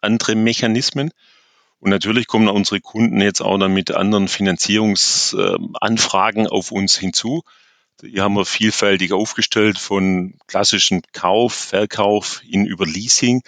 andere 0.00 0.34
Mechanismen. 0.34 1.10
Und 1.80 1.90
natürlich 1.90 2.26
kommen 2.26 2.48
unsere 2.48 2.80
Kunden 2.80 3.20
jetzt 3.20 3.40
auch 3.40 3.56
dann 3.58 3.72
mit 3.72 3.92
anderen 3.92 4.26
Finanzierungsanfragen 4.28 6.48
auf 6.48 6.72
uns 6.72 6.96
hinzu. 6.96 7.42
Hier 8.02 8.22
haben 8.22 8.34
wir 8.34 8.44
vielfältig 8.44 9.12
aufgestellt 9.12 9.78
von 9.78 10.34
klassischen 10.46 11.02
Kauf, 11.12 11.54
Verkauf 11.54 12.40
hin 12.40 12.66
über 12.66 12.86
Leasing 12.86 13.42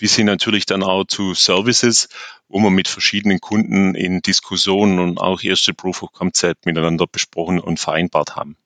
bis 0.00 0.16
hin 0.16 0.26
natürlich 0.26 0.66
dann 0.66 0.82
auch 0.82 1.04
zu 1.04 1.34
Services, 1.34 2.08
wo 2.48 2.58
wir 2.58 2.70
mit 2.70 2.88
verschiedenen 2.88 3.38
Kunden 3.38 3.94
in 3.94 4.22
Diskussionen 4.22 4.98
und 4.98 5.18
auch 5.18 5.42
erste 5.42 5.74
Proof 5.74 6.02
of 6.02 6.12
Concept 6.12 6.66
miteinander 6.66 7.06
besprochen 7.06 7.60
und 7.60 7.78
vereinbart 7.78 8.34
haben. 8.34 8.56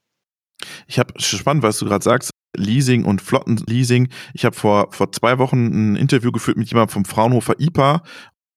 Ich 0.86 0.98
habe 0.98 1.12
spannend, 1.20 1.62
was 1.62 1.78
du 1.78 1.86
gerade 1.86 2.04
sagst. 2.04 2.30
Leasing 2.56 3.04
und 3.04 3.20
Flottenleasing. 3.20 4.10
Ich 4.32 4.44
habe 4.44 4.54
vor, 4.54 4.92
vor 4.92 5.10
zwei 5.10 5.38
Wochen 5.38 5.94
ein 5.94 5.96
Interview 5.96 6.30
geführt 6.30 6.56
mit 6.56 6.70
jemandem 6.70 6.92
vom 6.92 7.04
Fraunhofer 7.04 7.58
IPA 7.58 8.04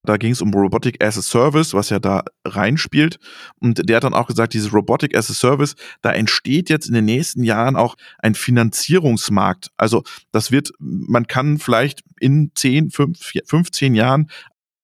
Da 0.07 0.15
ging 0.15 0.31
es 0.31 0.41
um 0.41 0.53
Robotic 0.53 1.03
as 1.03 1.17
a 1.17 1.21
Service, 1.21 1.73
was 1.73 1.89
ja 1.89 1.99
da 1.99 2.23
reinspielt. 2.45 3.19
Und 3.59 3.89
der 3.89 3.97
hat 3.97 4.05
dann 4.05 4.13
auch 4.13 4.27
gesagt, 4.27 4.53
dieses 4.53 4.73
Robotic 4.73 5.15
as 5.17 5.29
a 5.29 5.33
Service, 5.33 5.75
da 6.01 6.13
entsteht 6.13 6.69
jetzt 6.69 6.87
in 6.87 6.93
den 6.93 7.03
nächsten 7.03 7.43
Jahren 7.43 7.75
auch 7.75 7.95
ein 8.19 8.33
Finanzierungsmarkt. 8.33 9.69
Also 9.75 10.03
das 10.31 10.49
wird, 10.49 10.71
man 10.79 11.27
kann 11.27 11.57
vielleicht 11.57 12.03
in 12.21 12.51
10, 12.55 12.91
5, 12.91 13.33
15 13.45 13.95
Jahren 13.95 14.31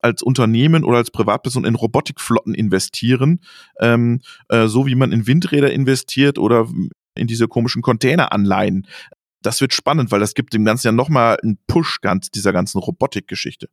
als 0.02 0.22
Unternehmen 0.22 0.84
oder 0.84 0.98
als 0.98 1.10
Privatperson 1.10 1.64
in 1.64 1.76
Robotikflotten 1.76 2.54
investieren, 2.54 3.40
ähm, 3.80 4.20
äh, 4.50 4.68
so 4.68 4.86
wie 4.86 4.96
man 4.96 5.14
in 5.14 5.26
Windräder 5.26 5.72
investiert 5.72 6.38
oder 6.38 6.68
in 7.16 7.28
diese 7.28 7.48
komischen 7.48 7.82
Containeranleihen. 7.82 8.88
Das 9.44 9.62
wird 9.62 9.74
spannend, 9.74 10.12
weil 10.12 10.20
das 10.20 10.34
gibt 10.34 10.54
dem 10.54 10.66
Ganzen 10.66 10.88
ja 10.88 10.92
nochmal 10.92 11.38
einen 11.44 11.60
Push 11.68 12.02
ganz 12.02 12.32
dieser 12.32 12.54
ganzen 12.54 12.80
Robotikgeschichte. 12.80 13.70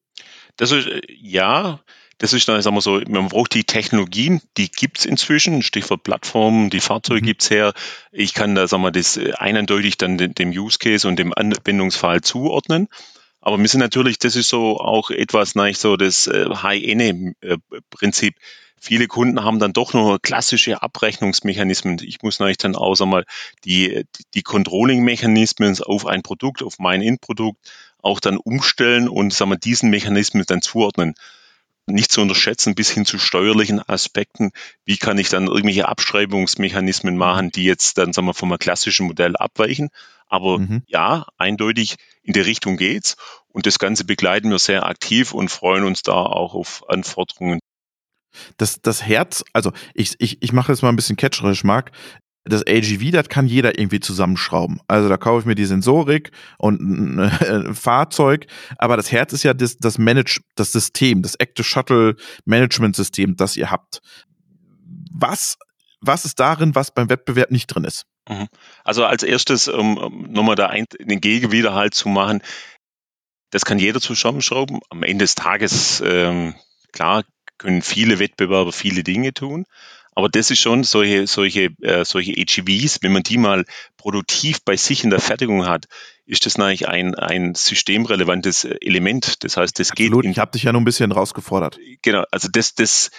Das 0.57 0.73
ist, 0.73 0.87
äh, 0.87 1.01
ja, 1.09 1.81
das 2.19 2.35
ist 2.35 2.47
dann, 2.49 2.61
sagen 2.61 2.77
wir 2.77 2.83
so, 2.83 3.01
man 3.09 3.29
braucht 3.29 3.55
die 3.55 3.65
Technologien, 3.65 4.43
die 4.59 4.71
gibt's 4.71 5.07
inzwischen, 5.07 5.63
Stichwort 5.63 6.03
Plattformen, 6.03 6.69
die 6.69 6.81
Fahrzeuge 6.81 7.23
mhm. 7.23 7.27
gibt's 7.27 7.49
her. 7.49 7.73
Ich 8.13 8.35
kann 8.35 8.55
da, 8.55 8.67
sagen 8.67 8.83
wir, 8.83 8.91
das 8.91 9.17
äh, 9.17 9.33
eindeutig 9.33 9.97
dann 9.97 10.19
dem 10.19 10.51
Use 10.51 10.79
Case 10.79 11.09
und 11.09 11.19
dem 11.19 11.33
Anwendungsfall 11.35 12.21
zuordnen. 12.21 12.89
Aber 13.41 13.59
wir 13.59 13.69
sind 13.69 13.81
natürlich, 13.81 14.19
das 14.19 14.37
ist 14.37 14.51
so 14.51 14.79
auch 14.79 15.11
etwas, 15.11 15.55
nein, 15.55 15.73
so 15.73 15.97
das 15.97 16.27
äh, 16.27 16.45
High-End-Prinzip. 16.47 18.35
Viele 18.83 19.09
Kunden 19.09 19.45
haben 19.45 19.59
dann 19.59 19.75
doch 19.75 19.93
nur 19.93 20.19
klassische 20.21 20.83
Abrechnungsmechanismen. 20.83 21.99
Ich 22.03 22.23
muss 22.23 22.39
natürlich 22.39 22.57
dann 22.57 22.77
auch 22.77 22.99
mal 23.05 23.27
die, 23.65 24.07
die 24.33 24.43
Controlling-Mechanismen 24.43 25.79
auf 25.83 26.07
ein 26.07 26.23
Produkt, 26.23 26.63
auf 26.63 26.79
mein 26.79 27.03
In-Produkt 27.03 27.59
auch 28.03 28.21
dann 28.21 28.39
umstellen 28.39 29.07
und 29.07 29.35
sagen 29.35 29.51
wir, 29.51 29.59
diesen 29.59 29.91
Mechanismen 29.91 30.45
dann 30.47 30.63
zuordnen. 30.63 31.15
Nicht 31.85 32.11
zu 32.11 32.23
unterschätzen 32.23 32.75
bis 32.75 32.89
hin 32.89 33.05
zu 33.05 33.19
steuerlichen 33.19 33.87
Aspekten. 33.87 34.53
Wie 34.87 34.97
kann 34.97 35.19
ich 35.19 35.29
dann 35.29 35.49
irgendwelche 35.49 35.89
Abschreibungsmechanismen 35.89 37.19
machen, 37.19 37.51
die 37.51 37.65
jetzt 37.65 37.99
dann 37.99 38.15
sagen 38.15 38.29
wir, 38.29 38.35
vom 38.35 38.57
klassischen 38.59 39.07
Modell 39.07 39.37
abweichen? 39.37 39.91
Aber 40.27 40.59
mhm. 40.59 40.85
ja, 40.87 41.27
eindeutig 41.37 41.97
in 42.23 42.33
die 42.33 42.41
Richtung 42.41 42.79
geht's. 42.79 43.17
Und 43.49 43.67
das 43.67 43.79
Ganze 43.79 44.05
begleiten 44.05 44.51
wir 44.51 44.59
sehr 44.59 44.87
aktiv 44.87 45.33
und 45.35 45.51
freuen 45.51 45.85
uns 45.85 46.03
da 46.03 46.15
auch 46.15 46.55
auf 46.55 46.89
Anforderungen. 46.89 47.61
Das, 48.57 48.81
das 48.81 49.03
Herz, 49.03 49.45
also 49.53 49.73
ich, 49.95 50.15
ich, 50.19 50.43
ich 50.43 50.53
mache 50.53 50.73
jetzt 50.73 50.83
mal 50.83 50.89
ein 50.89 50.97
bisschen 50.97 51.17
catcherisch, 51.17 51.65
Marc. 51.65 51.93
Das 52.45 52.67
AGV, 52.67 53.11
das 53.13 53.29
kann 53.29 53.47
jeder 53.47 53.79
irgendwie 53.79 54.01
zusammenschrauben. 54.01 54.81
Also 54.89 55.09
da 55.11 55.19
kaufe 55.19 55.41
ich 55.41 55.47
mir 55.47 55.55
die 55.55 55.67
Sensorik 55.67 56.31
und 56.59 56.81
ein, 56.81 57.19
ein 57.69 57.75
Fahrzeug, 57.75 58.47
aber 58.79 58.97
das 58.97 59.13
Herz 59.13 59.33
ist 59.33 59.43
ja 59.43 59.53
das, 59.53 59.77
das 59.77 59.99
Manage, 59.99 60.41
das 60.57 60.73
System, 60.73 61.23
das 61.23 61.35
Active 61.35 61.65
Shuttle 61.65 62.17
Management 62.47 62.97
System, 62.97 63.37
das 63.37 63.57
ihr 63.57 63.71
habt. 63.71 64.01
Was, 65.13 65.59
was 66.01 66.25
ist 66.25 66.41
darin, 66.41 66.75
was 66.75 66.95
beim 66.95 67.11
Wettbewerb 67.11 67.51
nicht 67.51 67.67
drin 67.67 67.85
ist? 67.85 68.07
Mhm. 68.29 68.49
Also 68.85 69.05
als 69.05 69.23
erstes, 69.23 69.69
um, 69.69 70.27
nochmal 70.31 70.57
da 70.57 70.69
ein, 70.69 70.87
den 70.99 71.21
Gegenwiderhalt 71.21 71.95
zu 71.95 72.09
machen, 72.09 72.43
das 73.51 73.65
kann 73.65 73.79
jeder 73.79 74.01
zusammenschrauben. 74.01 74.81
Am 74.91 75.03
Ende 75.03 75.25
des 75.25 75.35
Tages, 75.35 76.03
ähm, 76.05 76.55
klar, 76.93 77.25
können 77.61 77.83
viele 77.83 78.19
Wettbewerber 78.19 78.73
viele 78.73 79.05
Dinge 79.05 79.33
tun. 79.33 79.67
Aber 80.13 80.29
das 80.29 80.51
ist 80.51 80.61
schon 80.61 80.83
solche, 80.83 81.27
solche, 81.27 81.71
äh, 81.83 82.05
solche 82.05 82.33
HEVs, 82.33 82.99
wenn 83.03 83.13
man 83.13 83.23
die 83.23 83.39
mal 83.39 83.65
produktiv 83.97 84.63
bei 84.65 84.77
sich 84.77 85.05
in 85.05 85.11
der 85.11 85.21
Fertigung 85.21 85.67
hat, 85.67 85.87
ist 86.27 86.47
das 86.47 86.59
natürlich 86.59 86.89
ein, 86.89 87.15
ein 87.15 87.55
systemrelevantes 87.55 88.65
Element. 88.65 89.45
Das 89.45 89.57
heißt, 89.57 89.79
das 89.79 89.93
Absolut. 89.93 90.25
geht. 90.25 90.33
ich 90.33 90.39
habe 90.39 90.51
dich 90.51 90.65
ja 90.65 90.73
nur 90.73 90.81
ein 90.81 90.85
bisschen 90.85 91.13
rausgefordert. 91.13 91.79
Genau, 92.03 92.25
also 92.33 92.49
das, 92.51 92.75
das, 92.75 93.11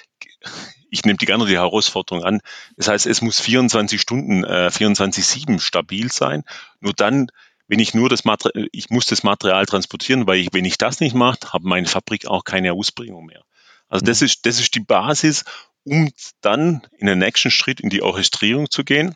ich 0.89 1.05
nehme 1.05 1.17
die 1.17 1.25
gerne 1.25 1.45
die 1.45 1.55
Herausforderung 1.55 2.23
an. 2.23 2.41
Das 2.75 2.89
heißt, 2.89 3.05
es 3.05 3.21
muss 3.21 3.39
24 3.39 4.01
Stunden, 4.01 4.43
äh, 4.43 4.69
24-7 4.71 5.59
stabil 5.59 6.11
sein. 6.11 6.43
Nur 6.81 6.93
dann, 6.93 7.27
wenn 7.67 7.79
ich 7.79 7.93
nur 7.93 8.09
das 8.09 8.25
Material, 8.25 8.67
ich 8.73 8.89
muss 8.89 9.05
das 9.05 9.23
Material 9.23 9.65
transportieren, 9.65 10.27
weil 10.27 10.39
ich, 10.39 10.49
wenn 10.51 10.65
ich 10.65 10.77
das 10.77 10.99
nicht 10.99 11.15
mache, 11.15 11.53
habe 11.53 11.67
meine 11.67 11.87
Fabrik 11.87 12.27
auch 12.27 12.43
keine 12.43 12.73
Ausbringung 12.73 13.25
mehr. 13.25 13.43
Also 13.91 14.05
das 14.05 14.21
mhm. 14.21 14.25
ist, 14.25 14.45
das 14.45 14.59
ist 14.59 14.73
die 14.73 14.79
Basis, 14.79 15.43
um 15.83 16.11
dann 16.39 16.81
in 16.97 17.07
den 17.07 17.19
nächsten 17.19 17.51
Schritt 17.51 17.79
in 17.81 17.89
die 17.89 18.01
Orchestrierung 18.01 18.71
zu 18.71 18.83
gehen 18.83 19.13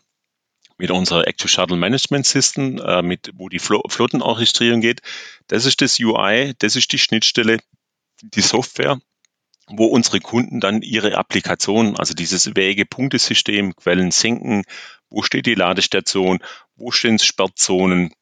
mit 0.78 0.90
unserer 0.90 1.26
Active 1.26 1.48
Shuttle 1.48 1.78
Management 1.78 2.26
System, 2.26 2.78
äh, 2.78 3.00
mit, 3.00 3.30
wo 3.34 3.48
die 3.48 3.58
Flottenorchestrierung 3.58 4.82
geht. 4.82 5.00
Das 5.46 5.64
ist 5.64 5.80
das 5.80 5.98
UI, 5.98 6.52
das 6.58 6.76
ist 6.76 6.92
die 6.92 6.98
Schnittstelle, 6.98 7.58
die 8.20 8.42
Software, 8.42 9.00
wo 9.68 9.86
unsere 9.86 10.20
Kunden 10.20 10.60
dann 10.60 10.82
ihre 10.82 11.16
Applikation, 11.16 11.96
also 11.96 12.12
dieses 12.12 12.54
Wege-Punktesystem, 12.54 13.74
Quellen 13.74 14.10
senken, 14.10 14.64
wo 15.08 15.22
steht 15.22 15.46
die 15.46 15.54
Ladestation, 15.54 16.40
wo 16.74 16.90
stehen 16.90 17.18
Sperrzonen, 17.18 18.12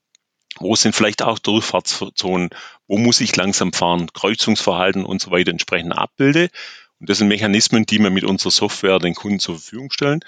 wo 0.59 0.77
sind 0.77 0.95
vielleicht 0.95 1.23
auch 1.23 1.39
Durchfahrtszonen, 1.39 2.51
wo 2.87 2.99
muss 2.99 3.21
ich 3.21 3.35
langsam 3.37 3.73
fahren, 3.73 4.13
Kreuzungsverhalten 4.13 5.05
und 5.05 5.21
so 5.21 5.31
weiter 5.31 5.51
entsprechend 5.51 5.97
abbilde. 5.97 6.51
Und 7.01 7.11
das 7.11 7.19
sind 7.19 7.29
Mechanismen, 7.29 7.87
die 7.87 7.99
wir 7.99 8.11
mit 8.11 8.25
unserer 8.25 8.51
Software 8.51 8.99
den 8.99 9.15
Kunden 9.15 9.41
zur 9.41 9.57
Verfügung 9.57 9.91
stellen. 9.91 10.21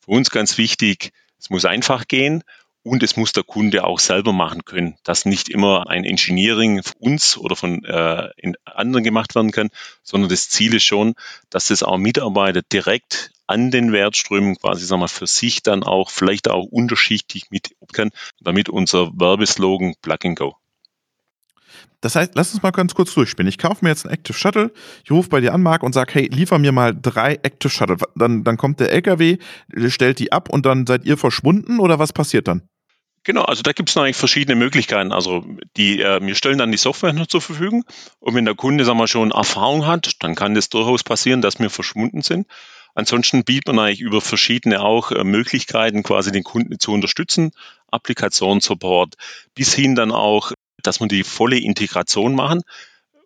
Für 0.00 0.12
uns 0.12 0.30
ganz 0.30 0.58
wichtig, 0.58 1.12
es 1.38 1.50
muss 1.50 1.64
einfach 1.64 2.08
gehen 2.08 2.42
und 2.82 3.02
es 3.02 3.16
muss 3.16 3.32
der 3.32 3.44
Kunde 3.44 3.84
auch 3.84 3.98
selber 3.98 4.32
machen 4.32 4.64
können, 4.64 4.96
dass 5.04 5.24
nicht 5.24 5.48
immer 5.48 5.88
ein 5.88 6.04
Engineering 6.04 6.82
von 6.82 6.94
uns 6.98 7.36
oder 7.36 7.56
von 7.56 7.84
äh, 7.84 8.28
anderen 8.64 9.04
gemacht 9.04 9.34
werden 9.34 9.52
kann, 9.52 9.70
sondern 10.02 10.28
das 10.28 10.50
Ziel 10.50 10.74
ist 10.74 10.84
schon, 10.84 11.14
dass 11.50 11.66
das 11.66 11.82
auch 11.82 11.96
Mitarbeiter 11.96 12.62
direkt 12.62 13.32
an 13.46 13.70
den 13.70 13.92
Wertströmen 13.92 14.56
quasi 14.56 14.86
sagen 14.86 15.02
wir, 15.02 15.08
für 15.08 15.26
sich 15.26 15.62
dann 15.62 15.82
auch 15.82 16.10
vielleicht 16.10 16.48
auch 16.48 16.64
unterschichtig 16.64 17.44
mit 17.50 17.74
kann, 17.92 18.10
damit 18.40 18.68
unser 18.68 19.10
Werbeslogan 19.14 19.94
Plug 20.00 20.18
and 20.24 20.38
Go. 20.38 20.56
Das 22.00 22.16
heißt, 22.16 22.32
lass 22.34 22.52
uns 22.52 22.62
mal 22.62 22.70
ganz 22.70 22.94
kurz 22.94 23.14
durchspielen. 23.14 23.48
Ich 23.48 23.56
kaufe 23.56 23.82
mir 23.82 23.88
jetzt 23.88 24.04
ein 24.04 24.12
Active 24.12 24.36
Shuttle, 24.36 24.72
ich 25.04 25.10
rufe 25.10 25.30
bei 25.30 25.40
dir 25.40 25.54
an, 25.54 25.62
Marc, 25.62 25.82
und 25.82 25.94
sage, 25.94 26.12
hey, 26.14 26.28
liefer 26.30 26.58
mir 26.58 26.70
mal 26.70 26.94
drei 26.94 27.34
Active 27.42 27.70
Shuttle. 27.70 27.96
Dann, 28.14 28.44
dann 28.44 28.58
kommt 28.58 28.80
der 28.80 28.92
LKW, 28.92 29.38
stellt 29.88 30.18
die 30.18 30.30
ab 30.30 30.50
und 30.50 30.66
dann 30.66 30.86
seid 30.86 31.06
ihr 31.06 31.16
verschwunden 31.16 31.80
oder 31.80 31.98
was 31.98 32.12
passiert 32.12 32.46
dann? 32.46 32.68
Genau, 33.24 33.42
also 33.44 33.62
da 33.62 33.72
gibt 33.72 33.88
es 33.88 33.96
eigentlich 33.96 34.18
verschiedene 34.18 34.54
Möglichkeiten. 34.54 35.12
Also 35.12 35.46
die, 35.78 36.02
äh, 36.02 36.20
wir 36.20 36.34
stellen 36.34 36.58
dann 36.58 36.70
die 36.70 36.76
Software 36.76 37.14
noch 37.14 37.26
zur 37.26 37.40
Verfügung 37.40 37.84
und 38.20 38.34
wenn 38.34 38.44
der 38.44 38.54
Kunde 38.54 38.84
sagen 38.84 38.98
wir, 38.98 39.08
schon 39.08 39.30
Erfahrung 39.30 39.86
hat, 39.86 40.22
dann 40.22 40.34
kann 40.34 40.54
das 40.54 40.68
durchaus 40.68 41.04
passieren, 41.04 41.40
dass 41.40 41.58
wir 41.58 41.70
verschwunden 41.70 42.20
sind. 42.20 42.46
Ansonsten 42.94 43.44
bietet 43.44 43.68
man 43.68 43.80
eigentlich 43.80 44.00
über 44.00 44.20
verschiedene 44.20 44.80
auch 44.80 45.10
äh, 45.10 45.24
Möglichkeiten, 45.24 46.02
quasi 46.02 46.32
den 46.32 46.44
Kunden 46.44 46.78
zu 46.78 46.92
unterstützen, 46.92 47.50
Applikationssupport, 47.90 49.14
bis 49.54 49.74
hin 49.74 49.94
dann 49.94 50.12
auch, 50.12 50.52
dass 50.82 51.00
man 51.00 51.08
die 51.08 51.24
volle 51.24 51.58
Integration 51.58 52.34
machen 52.34 52.62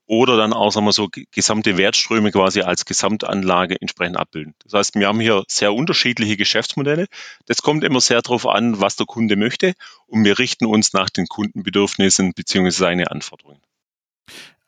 oder 0.09 0.39
dann 0.39 0.55
auch, 0.55 0.73
sagen 0.73 0.87
wir 0.87 0.93
so, 0.93 1.09
gesamte 1.33 1.77
Wertströme 1.77 2.33
quasi 2.33 2.63
als 2.63 2.87
Gesamtanlage 2.87 3.79
entsprechend 3.79 4.17
abbilden. 4.17 4.55
Das 4.65 4.73
heißt, 4.73 4.95
wir 4.95 5.07
haben 5.07 5.21
hier 5.21 5.45
sehr 5.49 5.75
unterschiedliche 5.75 6.39
Geschäftsmodelle. 6.39 7.07
Das 7.45 7.61
kommt 7.61 7.85
immer 7.85 8.01
sehr 8.01 8.23
darauf 8.23 8.47
an, 8.47 8.81
was 8.81 8.97
der 8.97 9.07
Kunde 9.07 9.37
möchte 9.37 9.75
und 10.07 10.25
wir 10.25 10.39
richten 10.39 10.65
uns 10.65 10.95
nach 10.95 11.11
den 11.11 11.27
Kundenbedürfnissen 11.27 12.33
bzw. 12.33 12.71
seine 12.71 13.11
Anforderungen. 13.11 13.61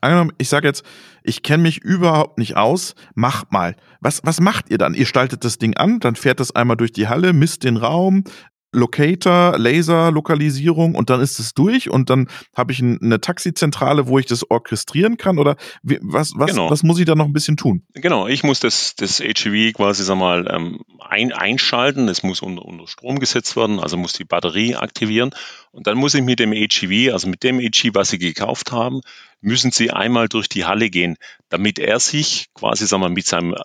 Angenommen, 0.01 0.33
ich 0.39 0.49
sage 0.49 0.67
jetzt, 0.67 0.85
ich 1.23 1.43
kenne 1.43 1.63
mich 1.63 1.79
überhaupt 1.79 2.39
nicht 2.39 2.57
aus, 2.57 2.95
mach 3.15 3.51
mal. 3.51 3.77
Was, 4.01 4.21
was 4.25 4.41
macht 4.41 4.71
ihr 4.71 4.79
dann? 4.79 4.95
Ihr 4.95 5.07
staltet 5.07 5.45
das 5.45 5.59
Ding 5.59 5.77
an, 5.77 6.01
dann 6.01 6.17
fährt 6.17 6.41
das 6.41 6.55
einmal 6.55 6.77
durch 6.77 6.93
die 6.93 7.09
Halle, 7.09 7.33
misst 7.33 7.65
den 7.65 7.77
Raum, 7.77 8.25
Locator, 8.73 9.59
Laser-Lokalisierung 9.59 10.95
und 10.95 11.11
dann 11.11 11.21
ist 11.21 11.39
es 11.41 11.55
durch 11.55 11.91
und 11.91 12.09
dann 12.09 12.29
habe 12.55 12.73
ich 12.73 12.81
eine 12.81 13.21
Taxizentrale, 13.21 14.07
wo 14.07 14.19
ich 14.19 14.27
das 14.27 14.49
orchestrieren 14.49 15.17
kann 15.17 15.39
oder 15.39 15.57
was, 15.83 16.33
was, 16.37 16.51
genau. 16.51 16.71
was 16.71 16.83
muss 16.83 16.99
ich 16.99 17.07
da 17.07 17.15
noch 17.15 17.25
ein 17.25 17.33
bisschen 17.33 17.57
tun? 17.57 17.83
Genau, 17.95 18.29
ich 18.29 18.45
muss 18.45 18.61
das, 18.61 18.95
das 18.95 19.19
HEV 19.19 19.73
quasi 19.75 20.05
sag 20.05 20.17
mal, 20.17 20.47
ähm, 20.51 20.81
ein, 21.01 21.33
einschalten, 21.33 22.09
es 22.09 22.23
muss 22.23 22.43
unter, 22.43 22.65
unter 22.65 22.87
Strom 22.87 23.19
gesetzt 23.19 23.57
werden, 23.57 23.81
also 23.81 23.97
muss 23.97 24.13
die 24.13 24.25
Batterie 24.25 24.77
aktivieren 24.77 25.31
und 25.73 25.87
dann 25.87 25.99
muss 25.99 26.15
ich 26.15 26.23
mit 26.23 26.39
dem 26.39 26.53
HEV, 26.53 27.13
also 27.13 27.29
mit 27.29 27.43
dem 27.43 27.59
HEV, 27.59 27.91
was 27.95 28.11
Sie 28.11 28.19
gekauft 28.19 28.71
haben, 28.71 29.01
müssen 29.41 29.73
Sie 29.73 29.91
einmal 29.91 30.29
durch 30.29 30.49
die 30.49 30.65
Halle 30.65 30.91
gehen, 30.91 31.17
damit 31.49 31.79
er 31.79 31.99
sich 31.99 32.47
quasi 32.55 32.87
sag 32.87 33.01
mal, 33.01 33.11
mit 33.11 33.27
seinem 33.27 33.57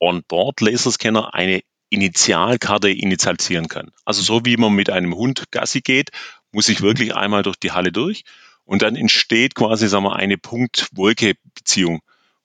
On-Board-Laserscanner 0.00 1.34
eine 1.34 1.60
Initialkarte 1.90 2.90
initialisieren 2.90 3.68
kann. 3.68 3.90
Also 4.04 4.22
so 4.22 4.44
wie 4.44 4.56
man 4.56 4.72
mit 4.72 4.90
einem 4.90 5.14
Hund 5.14 5.44
Gassi 5.50 5.80
geht, 5.80 6.10
muss 6.52 6.68
ich 6.68 6.80
wirklich 6.80 7.14
einmal 7.14 7.42
durch 7.42 7.56
die 7.56 7.72
Halle 7.72 7.92
durch 7.92 8.24
und 8.64 8.82
dann 8.82 8.96
entsteht 8.96 9.54
quasi 9.54 9.88
sagen 9.88 10.04
wir, 10.04 10.16
eine 10.16 10.36
Punkt-Wolke-Beziehung. 10.36 12.00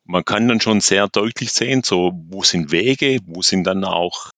Man 0.05 0.23
kann 0.23 0.47
dann 0.47 0.61
schon 0.61 0.79
sehr 0.79 1.07
deutlich 1.07 1.51
sehen, 1.51 1.83
so 1.83 2.11
wo 2.29 2.43
sind 2.43 2.71
Wege, 2.71 3.19
wo 3.25 3.41
sind 3.41 3.65
dann 3.65 3.83
auch 3.83 4.31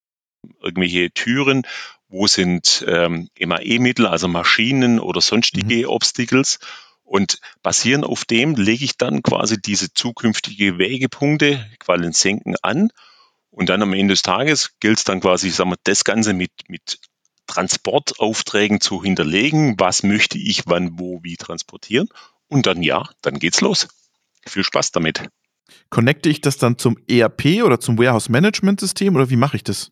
irgendwelche 0.61 1.11
Türen, 1.11 1.63
wo 2.07 2.27
sind 2.27 2.83
ähm, 2.87 3.29
MAE-Mittel, 3.39 4.07
also 4.07 4.27
Maschinen 4.27 4.99
oder 4.99 5.21
sonstige 5.21 5.83
mhm. 5.83 5.89
Obstacles 5.89 6.59
Und 7.03 7.39
basierend 7.61 8.05
auf 8.05 8.25
dem 8.25 8.55
lege 8.55 8.85
ich 8.85 8.97
dann 8.97 9.21
quasi 9.21 9.61
diese 9.61 9.93
zukünftige 9.93 10.77
Wegepunkte, 10.77 11.65
quasi 11.79 12.11
senken 12.13 12.55
an. 12.61 12.89
Und 13.55 13.69
dann 13.69 13.81
am 13.81 13.93
Ende 13.93 14.13
des 14.13 14.21
Tages 14.21 14.71
gilt 14.81 14.97
es 14.97 15.05
dann 15.05 15.21
quasi, 15.21 15.49
sagen 15.49 15.69
wir, 15.69 15.77
das 15.85 16.03
Ganze 16.03 16.33
mit, 16.33 16.51
mit 16.67 16.99
Transportaufträgen 17.47 18.81
zu 18.81 19.01
hinterlegen. 19.01 19.75
Was 19.79 20.03
möchte 20.03 20.37
ich 20.37 20.63
wann, 20.65 20.99
wo, 20.99 21.23
wie 21.23 21.37
transportieren? 21.37 22.09
Und 22.49 22.65
dann 22.65 22.83
ja, 22.83 23.07
dann 23.21 23.39
geht's 23.39 23.61
los. 23.61 23.87
Viel 24.45 24.65
Spaß 24.65 24.91
damit. 24.91 25.29
Connecte 25.89 26.27
ich 26.27 26.41
das 26.41 26.57
dann 26.57 26.77
zum 26.77 26.97
ERP 27.07 27.63
oder 27.63 27.79
zum 27.79 27.97
Warehouse 27.97 28.27
Management 28.27 28.81
System 28.81 29.15
oder 29.15 29.29
wie 29.29 29.37
mache 29.37 29.55
ich 29.55 29.63
das? 29.63 29.91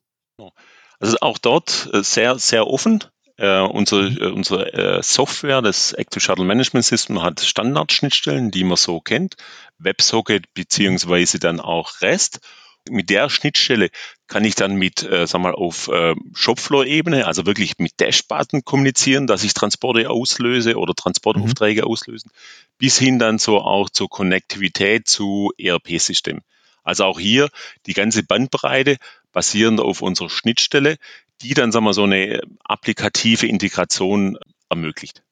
Also 0.99 1.17
auch 1.21 1.37
dort 1.37 1.89
äh, 1.93 2.03
sehr, 2.03 2.37
sehr 2.39 2.67
offen. 2.67 3.05
Äh, 3.37 3.61
unsere 3.61 4.09
mhm. 4.09 4.17
äh, 4.17 4.25
unsere 4.25 4.73
äh, 4.73 5.01
Software, 5.01 5.61
das 5.61 5.93
Active 5.93 6.19
Shuttle 6.19 6.43
Management 6.43 6.85
System, 6.85 7.21
hat 7.21 7.39
Standardschnittstellen, 7.39 8.51
die 8.51 8.65
man 8.65 8.75
so 8.75 8.99
kennt. 8.99 9.35
WebSocket 9.77 10.53
beziehungsweise 10.53 11.39
dann 11.39 11.61
auch 11.61 12.01
REST. 12.01 12.41
Mit 12.89 13.09
der 13.09 13.29
Schnittstelle 13.29 13.89
kann 14.27 14.43
ich 14.43 14.55
dann 14.55 14.75
mit, 14.75 15.03
äh, 15.03 15.25
sag 15.25 15.41
mal, 15.41 15.53
auf 15.53 15.87
äh, 15.87 16.15
Shopfloor-Ebene, 16.33 17.25
also 17.25 17.45
wirklich 17.45 17.77
mit 17.77 17.99
Dashbutton 17.99 18.65
kommunizieren, 18.65 19.25
dass 19.27 19.43
ich 19.43 19.53
Transporte 19.53 20.09
auslöse 20.09 20.77
oder 20.77 20.93
Transportaufträge 20.93 21.83
mhm. 21.83 21.87
auslösen, 21.87 22.31
bis 22.77 22.97
hin 22.97 23.19
dann 23.19 23.37
so 23.37 23.61
auch 23.61 23.89
zur 23.89 24.09
Konnektivität 24.09 25.07
zu 25.07 25.51
ERP-Systemen. 25.57 26.41
Also 26.83 27.05
auch 27.05 27.19
hier 27.19 27.49
die 27.85 27.93
ganze 27.93 28.23
Bandbreite 28.23 28.97
basierend 29.31 29.79
auf 29.79 30.01
unserer 30.01 30.29
Schnittstelle, 30.29 30.97
die 31.41 31.53
dann, 31.53 31.71
sagen 31.71 31.85
wir, 31.85 31.93
so 31.93 32.03
eine 32.03 32.41
applikative 32.63 33.47
Integration 33.47 34.37
ermöglicht. 34.69 35.23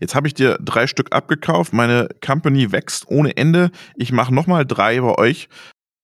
Jetzt 0.00 0.14
habe 0.14 0.26
ich 0.26 0.34
dir 0.34 0.58
drei 0.60 0.86
Stück 0.86 1.12
abgekauft, 1.12 1.72
meine 1.72 2.08
Company 2.24 2.72
wächst 2.72 3.06
ohne 3.08 3.36
Ende. 3.36 3.70
Ich 3.96 4.12
mache 4.12 4.34
nochmal 4.34 4.64
drei 4.64 5.00
bei 5.00 5.14
euch 5.16 5.48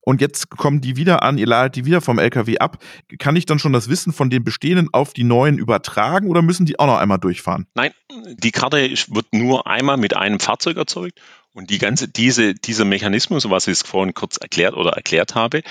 und 0.07 0.21
jetzt 0.21 0.49
kommen 0.51 0.79
die 0.79 0.95
wieder 0.95 1.21
an, 1.21 1.37
ihr 1.37 1.47
ladet 1.47 1.75
die 1.75 1.83
wieder 1.83 1.99
vom 1.99 2.17
LKW 2.17 2.59
ab. 2.59 2.77
Kann 3.19 3.35
ich 3.35 3.45
dann 3.45 3.59
schon 3.59 3.73
das 3.73 3.89
Wissen 3.89 4.13
von 4.13 4.29
den 4.29 4.41
bestehenden 4.41 4.87
auf 4.93 5.11
die 5.11 5.25
neuen 5.25 5.57
übertragen 5.57 6.29
oder 6.29 6.41
müssen 6.41 6.65
die 6.65 6.79
auch 6.79 6.85
noch 6.85 6.95
einmal 6.95 7.17
durchfahren? 7.17 7.67
Nein, 7.75 7.91
die 8.37 8.51
Karte 8.51 8.89
wird 8.89 9.25
nur 9.33 9.67
einmal 9.67 9.97
mit 9.97 10.15
einem 10.15 10.39
Fahrzeug 10.39 10.77
erzeugt 10.77 11.19
und 11.51 11.69
die 11.69 11.77
ganze, 11.77 12.07
diese, 12.07 12.53
dieser 12.53 12.85
Mechanismus, 12.85 13.49
was 13.49 13.67
ich 13.67 13.79
vorhin 13.79 14.13
kurz 14.13 14.37
erklärt 14.37 14.75
oder 14.75 14.91
erklärt 14.91 15.35
habe, 15.35 15.61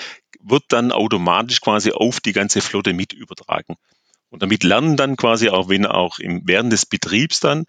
wird 0.43 0.64
dann 0.69 0.93
automatisch 0.93 1.62
quasi 1.62 1.93
auf 1.93 2.21
die 2.21 2.35
ganze 2.35 2.61
Flotte 2.61 2.93
mit 2.93 3.14
übertragen. 3.14 3.76
Und 4.28 4.43
damit 4.43 4.64
lernen 4.64 4.99
dann 4.99 5.16
quasi 5.16 5.49
auch, 5.49 5.71
wenn 5.71 5.87
auch 5.87 6.19
im, 6.19 6.43
während 6.45 6.71
des 6.75 6.85
Betriebs 6.85 7.40
dann 7.40 7.64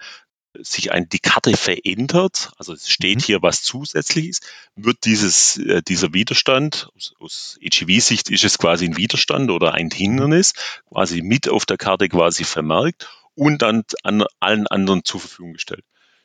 sich 0.62 0.92
ein, 0.92 1.10
die 1.10 1.20
Karte 1.20 1.56
verändert, 1.56 2.52
also 2.58 2.74
es 2.74 2.90
steht 2.90 3.18
mhm. 3.18 3.24
hier 3.24 3.42
was 3.42 3.64
Zusätzliches, 3.64 4.42
wird 4.76 5.06
dieses, 5.06 5.58
äh, 5.58 5.82
dieser 5.82 6.14
Widerstand, 6.14 6.90
aus, 6.96 7.14
aus 7.20 7.58
EGV-Sicht 7.62 8.30
ist 8.30 8.44
es 8.44 8.58
quasi 8.58 8.86
ein 8.86 8.98
Widerstand 8.98 9.52
oder 9.52 9.74
ein 9.74 9.90
Hindernis, 9.90 10.54
quasi 10.90 11.22
mit 11.22 11.50
auf 11.50 11.66
der 11.66 11.78
Karte 11.78 12.10
quasi 12.10 12.44
vermerkt 12.44 13.10
und 13.36 13.62
dann 13.62 13.84
an 14.04 14.24
allen 14.40 14.68
anderen 14.68 15.04
zur 15.04 15.20
Verfügung 15.20 15.54
gestellt. 15.54 15.84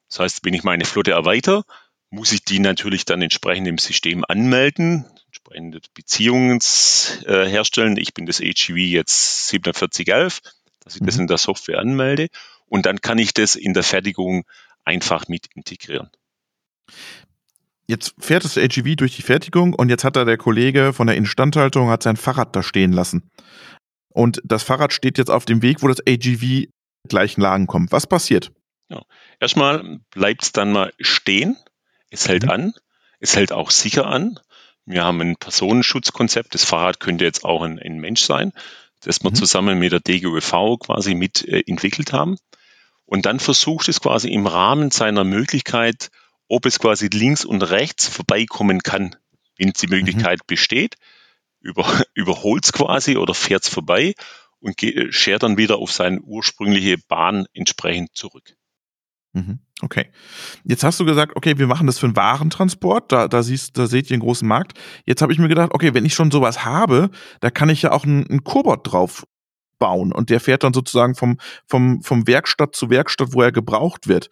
Das 0.09 0.21
heißt, 0.21 0.45
wenn 0.45 0.55
ich 0.55 0.63
meine 0.63 0.85
Flotte 0.85 1.13
erweitere, 1.13 1.63
muss 2.11 2.33
ich 2.33 2.45
die 2.45 2.59
natürlich 2.59 3.05
dann 3.05 3.23
entsprechend 3.23 3.67
im 3.69 3.79
System 3.79 4.25
anmelden, 4.29 5.07
entsprechende 5.27 5.81
Beziehungen 5.95 6.59
äh, 7.25 7.47
herstellen. 7.47 7.97
Ich 7.97 8.13
bin 8.13 8.27
das 8.27 8.39
HGV 8.39 8.77
jetzt 8.77 9.51
4711, 9.51 10.43
dass 10.81 10.95
ich 10.95 11.01
mhm. 11.01 11.07
das 11.07 11.17
in 11.17 11.27
der 11.27 11.39
Software 11.39 11.79
anmelde 11.79 12.29
und 12.73 12.87
dann 12.87 13.03
kann 13.03 13.19
ich 13.19 13.35
das 13.35 13.55
in 13.55 13.75
der 13.75 13.83
Fertigung 13.83 14.45
einfach 14.87 15.29
mit 15.29 15.47
integrieren. 15.55 16.09
Jetzt 17.87 18.15
fährt 18.19 18.45
das 18.45 18.57
AGV 18.57 18.97
durch 18.97 19.15
die 19.15 19.23
Fertigung 19.23 19.75
und 19.75 19.91
jetzt 19.91 20.05
hat 20.05 20.17
da 20.17 20.25
der 20.25 20.39
Kollege 20.39 20.95
von 20.95 21.07
der 21.07 21.17
Instandhaltung 21.17 21.91
hat 21.91 22.03
sein 22.03 22.17
Fahrrad 22.17 22.57
da 22.57 22.63
stehen 22.63 22.93
lassen. 22.93 23.31
Und 24.09 24.41
das 24.45 24.63
Fahrrad 24.63 24.95
steht 24.95 25.19
jetzt 25.19 25.31
auf 25.31 25.45
dem 25.45 25.61
Weg, 25.61 25.83
wo 25.83 25.89
das 25.89 26.01
AGV 26.07 26.69
gleichen 27.07 27.43
Lagen 27.43 27.67
kommt. 27.67 27.93
Was 27.93 28.07
passiert? 28.07 28.53
Ja. 28.89 29.03
Erstmal 29.39 30.01
bleibt 30.11 30.43
es 30.43 30.53
dann 30.53 30.73
mal 30.73 30.95
stehen. 30.99 31.59
Es 32.09 32.27
hält 32.27 32.45
mhm. 32.45 32.51
an. 32.51 32.73
Es 33.21 33.37
hält 33.37 33.53
auch 33.53 33.71
sicher 33.71 34.07
an. 34.07 34.39
Wir 34.87 35.05
haben 35.05 35.21
ein 35.21 35.37
Personenschutzkonzept. 35.37 36.55
Das 36.55 36.65
Fahrrad 36.65 37.01
könnte 37.01 37.27
jetzt 37.27 37.45
auch 37.45 37.61
ein, 37.61 37.79
ein 37.79 37.99
Mensch 37.99 38.23
sein, 38.23 38.53
das 39.01 39.23
wir 39.23 39.31
mhm. 39.31 39.35
zusammen 39.35 39.79
mit 39.79 39.93
der 39.93 40.01
DGUV 40.01 40.79
quasi 40.81 41.15
mit 41.15 41.47
äh, 41.47 41.63
entwickelt 41.67 42.15
haben. 42.15 42.39
Und 43.13 43.27
dann 43.27 43.41
versucht 43.41 43.91
es 43.91 44.01
quasi 44.01 44.31
im 44.31 44.47
Rahmen 44.47 44.91
seiner 44.91 45.23
Möglichkeit, 45.23 46.09
ob 46.49 46.65
es 46.65 46.79
quasi 46.79 47.09
links 47.13 47.45
und 47.45 47.61
rechts 47.61 48.09
vorbeikommen 48.09 48.83
kann, 48.83 49.17
wenn 49.59 49.73
die 49.73 49.87
Möglichkeit 49.87 50.39
mhm. 50.39 50.47
besteht, 50.47 50.95
über, 51.61 51.85
überholt 52.15 52.65
es 52.65 52.73
quasi 52.73 53.19
oder 53.19 53.35
fährt 53.35 53.65
es 53.65 53.69
vorbei 53.69 54.15
und 54.61 54.81
schert 55.11 55.43
dann 55.43 55.59
wieder 55.59 55.77
auf 55.77 55.93
seine 55.93 56.23
ursprüngliche 56.23 56.97
Bahn 57.07 57.45
entsprechend 57.53 58.15
zurück. 58.15 58.57
Mhm. 59.35 59.59
Okay. 59.83 60.11
Jetzt 60.65 60.83
hast 60.83 60.99
du 60.99 61.05
gesagt, 61.05 61.37
okay, 61.37 61.59
wir 61.59 61.67
machen 61.67 61.87
das 61.87 61.99
für 61.99 62.07
einen 62.07 62.17
Warentransport, 62.17 63.13
da, 63.13 63.29
da, 63.29 63.43
siehst, 63.43 63.77
da 63.77 63.89
seht 63.89 64.09
ihr 64.09 64.15
einen 64.15 64.23
großen 64.23 64.49
Markt. 64.49 64.79
Jetzt 65.05 65.21
habe 65.21 65.35
ich 65.35 65.39
mir 65.39 65.49
gedacht, 65.49 65.73
okay, 65.75 65.93
wenn 65.93 66.07
ich 66.07 66.15
schon 66.15 66.31
sowas 66.31 66.65
habe, 66.65 67.11
da 67.41 67.51
kann 67.51 67.69
ich 67.69 67.83
ja 67.83 67.93
auch 67.93 68.05
einen, 68.05 68.27
einen 68.27 68.43
Cobot 68.43 68.91
drauf 68.91 69.27
bauen 69.83 70.13
und 70.13 70.31
der 70.31 70.39
fährt 70.39 70.63
dann 70.63 70.73
sozusagen 70.73 71.17
vom, 71.17 71.39
vom, 71.67 72.03
vom 72.03 72.29
Werkstatt 72.29 72.77
zu 72.77 72.89
Werkstatt, 72.89 73.33
wo 73.33 73.43
er 73.43 73.51
gebraucht 73.51 74.07
wird. 74.07 74.31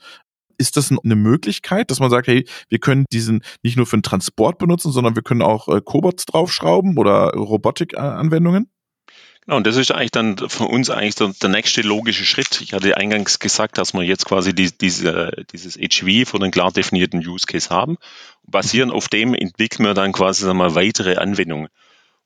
Ist 0.59 0.77
das 0.77 0.93
eine 0.93 1.17
Möglichkeit, 1.17 1.91
dass 1.91 1.99
man 1.99 2.09
sagt, 2.09 2.29
hey, 2.29 2.47
wir 2.69 2.79
können 2.79 3.05
diesen 3.13 3.43
nicht 3.65 3.77
nur 3.77 3.87
für 3.87 3.97
den 3.97 4.05
Transport 4.05 4.59
benutzen, 4.59 4.93
sondern 4.93 5.17
wir 5.17 5.25
können 5.25 5.43
auch 5.43 5.67
äh, 5.67 5.81
Cobots 5.85 6.25
draufschrauben 6.27 6.99
oder 6.99 7.33
Robotik-Anwendungen? 7.33 8.71
Genau, 9.45 9.57
und 9.57 9.67
das 9.67 9.75
ist 9.75 9.91
eigentlich 9.91 10.13
dann 10.13 10.37
für 10.37 10.67
uns 10.67 10.89
eigentlich 10.89 11.17
der, 11.17 11.49
nächste 11.49 11.81
logische 11.81 12.25
Schritt. 12.25 12.61
Ich 12.61 12.73
hatte 12.73 12.97
eingangs 12.97 13.41
gesagt, 13.41 13.77
dass 13.77 13.93
wir 13.93 14.03
jetzt 14.03 14.27
quasi 14.27 14.55
die, 14.55 14.71
diese, 14.71 15.33
dieses 15.53 15.75
HV 15.75 16.31
für 16.31 16.37
einen 16.37 16.53
klar 16.53 16.71
definierten 16.71 17.27
Use 17.27 17.47
Case 17.47 17.71
haben. 17.71 17.97
basierend 18.47 18.93
auf 18.93 19.09
dem 19.09 19.35
entwickeln 19.35 19.85
wir 19.85 19.95
dann 19.95 20.13
quasi 20.13 20.47
mal 20.55 20.77
weitere 20.77 21.17
Anwendungen. 21.17 21.69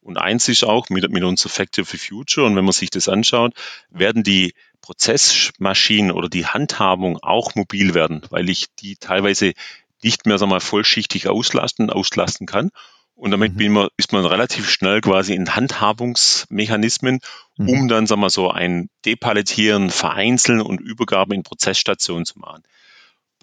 Und 0.05 0.19
eins 0.19 0.49
ist 0.49 0.65
auch 0.65 0.91
mit, 0.91 1.11
mit 1.11 1.25
unserer 1.25 1.49
Factory 1.49 1.87
for 1.87 1.99
Future, 1.99 2.47
und 2.47 2.57
wenn 2.57 2.65
man 2.65 2.73
sich 2.73 2.91
das 2.91 3.09
anschaut, 3.09 3.55
werden 3.89 4.23
die 4.23 4.53
Prozessmaschinen 4.83 6.11
oder 6.11 6.29
die 6.29 6.47
Handhabung 6.47 7.19
auch 7.23 7.55
mobil 7.55 7.95
werden, 7.95 8.21
weil 8.29 8.51
ich 8.51 8.67
die 8.79 8.97
teilweise 8.97 9.55
nicht 10.03 10.27
mehr 10.27 10.37
sagen 10.37 10.51
wir, 10.51 10.57
mal, 10.57 10.61
vollschichtig 10.61 11.29
auslasten, 11.29 11.89
auslasten 11.89 12.47
kann. 12.47 12.71
Und 13.15 13.31
damit 13.31 13.57
mhm. 13.57 13.73
man, 13.73 13.89
ist 13.97 14.13
man 14.13 14.27
relativ 14.27 14.69
schnell 14.69 15.01
quasi 15.01 15.35
in 15.35 15.57
Handhabungsmechanismen, 15.57 17.21
mhm. 17.57 17.69
um 17.69 17.89
dann 17.89 18.07
sagen 18.07 18.21
wir, 18.21 18.29
so 18.29 18.51
ein 18.51 18.91
Depalettieren, 19.07 19.89
Vereinzeln 19.89 20.61
und 20.61 20.81
Übergabe 20.81 21.35
in 21.35 21.45
Prozessstationen 21.45 22.27
zu 22.27 22.39
machen 22.41 22.63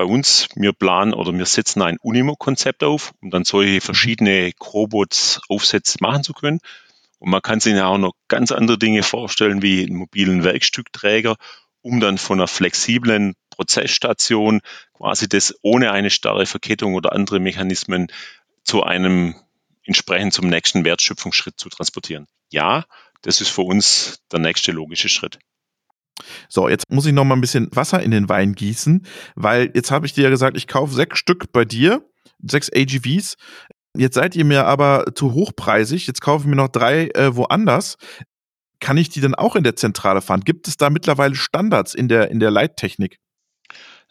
bei 0.02 0.08
uns, 0.08 0.48
wir 0.56 0.74
planen 0.74 1.14
oder 1.14 1.32
wir 1.32 1.46
setzen 1.46 1.84
ein 1.84 2.00
Unimo-Konzept 2.02 2.84
auf, 2.84 3.14
um 3.22 3.30
dann 3.30 3.46
solche 3.46 3.76
mhm. 3.76 3.82
verschiedene 3.82 4.52
Cobots-Aufsätze 4.54 5.98
machen 6.02 6.24
zu 6.24 6.34
können. 6.34 6.60
Und 7.20 7.30
man 7.30 7.44
kann 7.44 7.60
sich 7.60 7.76
ja 7.76 7.86
auch 7.86 8.00
noch 8.00 8.14
ganz 8.28 8.52
andere 8.52 8.80
Dinge 8.80 9.04
vorstellen, 9.04 9.62
wie 9.62 9.84
einen 9.86 9.96
mobilen 9.96 10.44
Werkstückträger, 10.44 11.36
um 11.84 12.00
dann 12.00 12.18
von 12.18 12.40
einer 12.40 12.48
flexiblen 12.48 13.36
Prozessstation 13.52 14.62
quasi 14.94 15.30
das 15.30 15.54
ohne 15.62 15.92
eine 15.92 16.10
starre 16.10 16.48
Verkettung 16.48 16.96
oder 16.96 17.12
andere 17.12 17.40
Mechanismen 17.40 18.08
zu 18.64 18.82
einem 18.82 19.36
entsprechend 19.84 20.34
zum 20.34 20.48
nächsten 20.48 20.84
Wertschöpfungsschritt 20.84 21.60
zu 21.60 21.70
transportieren. 21.70 22.26
Ja, 22.50 22.86
das 23.22 23.40
ist 23.40 23.50
für 23.50 23.62
uns 23.62 24.24
der 24.32 24.40
nächste 24.40 24.72
logische 24.72 25.10
Schritt. 25.10 25.38
So, 26.50 26.70
jetzt 26.70 26.90
muss 26.90 27.06
ich 27.06 27.14
noch 27.14 27.26
mal 27.26 27.36
ein 27.36 27.42
bisschen 27.42 27.70
Wasser 27.74 28.02
in 28.02 28.12
den 28.12 28.30
Wein 28.30 28.54
gießen, 28.54 29.06
weil 29.36 29.72
jetzt 29.74 29.92
habe 29.92 30.06
ich 30.06 30.14
dir 30.14 30.26
ja 30.26 30.30
gesagt, 30.30 30.58
ich 30.58 30.68
kaufe 30.68 30.94
sechs 30.94 31.20
Stück 31.20 31.52
bei 31.52 31.66
dir, 31.66 32.04
sechs 32.44 32.70
AGVs. 32.74 33.36
Jetzt 33.96 34.16
seid 34.16 34.36
ihr 34.36 34.46
mir 34.46 34.66
aber 34.66 35.14
zu 35.16 35.34
hochpreisig. 35.34 36.08
Jetzt 36.08 36.22
kaufe 36.22 36.44
ich 36.44 36.50
mir 36.50 36.56
noch 36.56 36.70
drei 36.70 37.10
äh, 37.10 37.36
woanders. 37.36 37.98
Kann 38.80 38.98
ich 38.98 39.10
die 39.10 39.22
dann 39.22 39.36
auch 39.36 39.56
in 39.56 39.64
der 39.64 39.76
Zentrale 39.76 40.22
fahren? 40.22 40.42
Gibt 40.42 40.68
es 40.68 40.78
da 40.78 40.90
mittlerweile 40.90 41.36
Standards 41.36 41.94
in 41.94 42.08
der, 42.08 42.32
in 42.32 42.40
der 42.40 42.52
Leittechnik? 42.52 43.20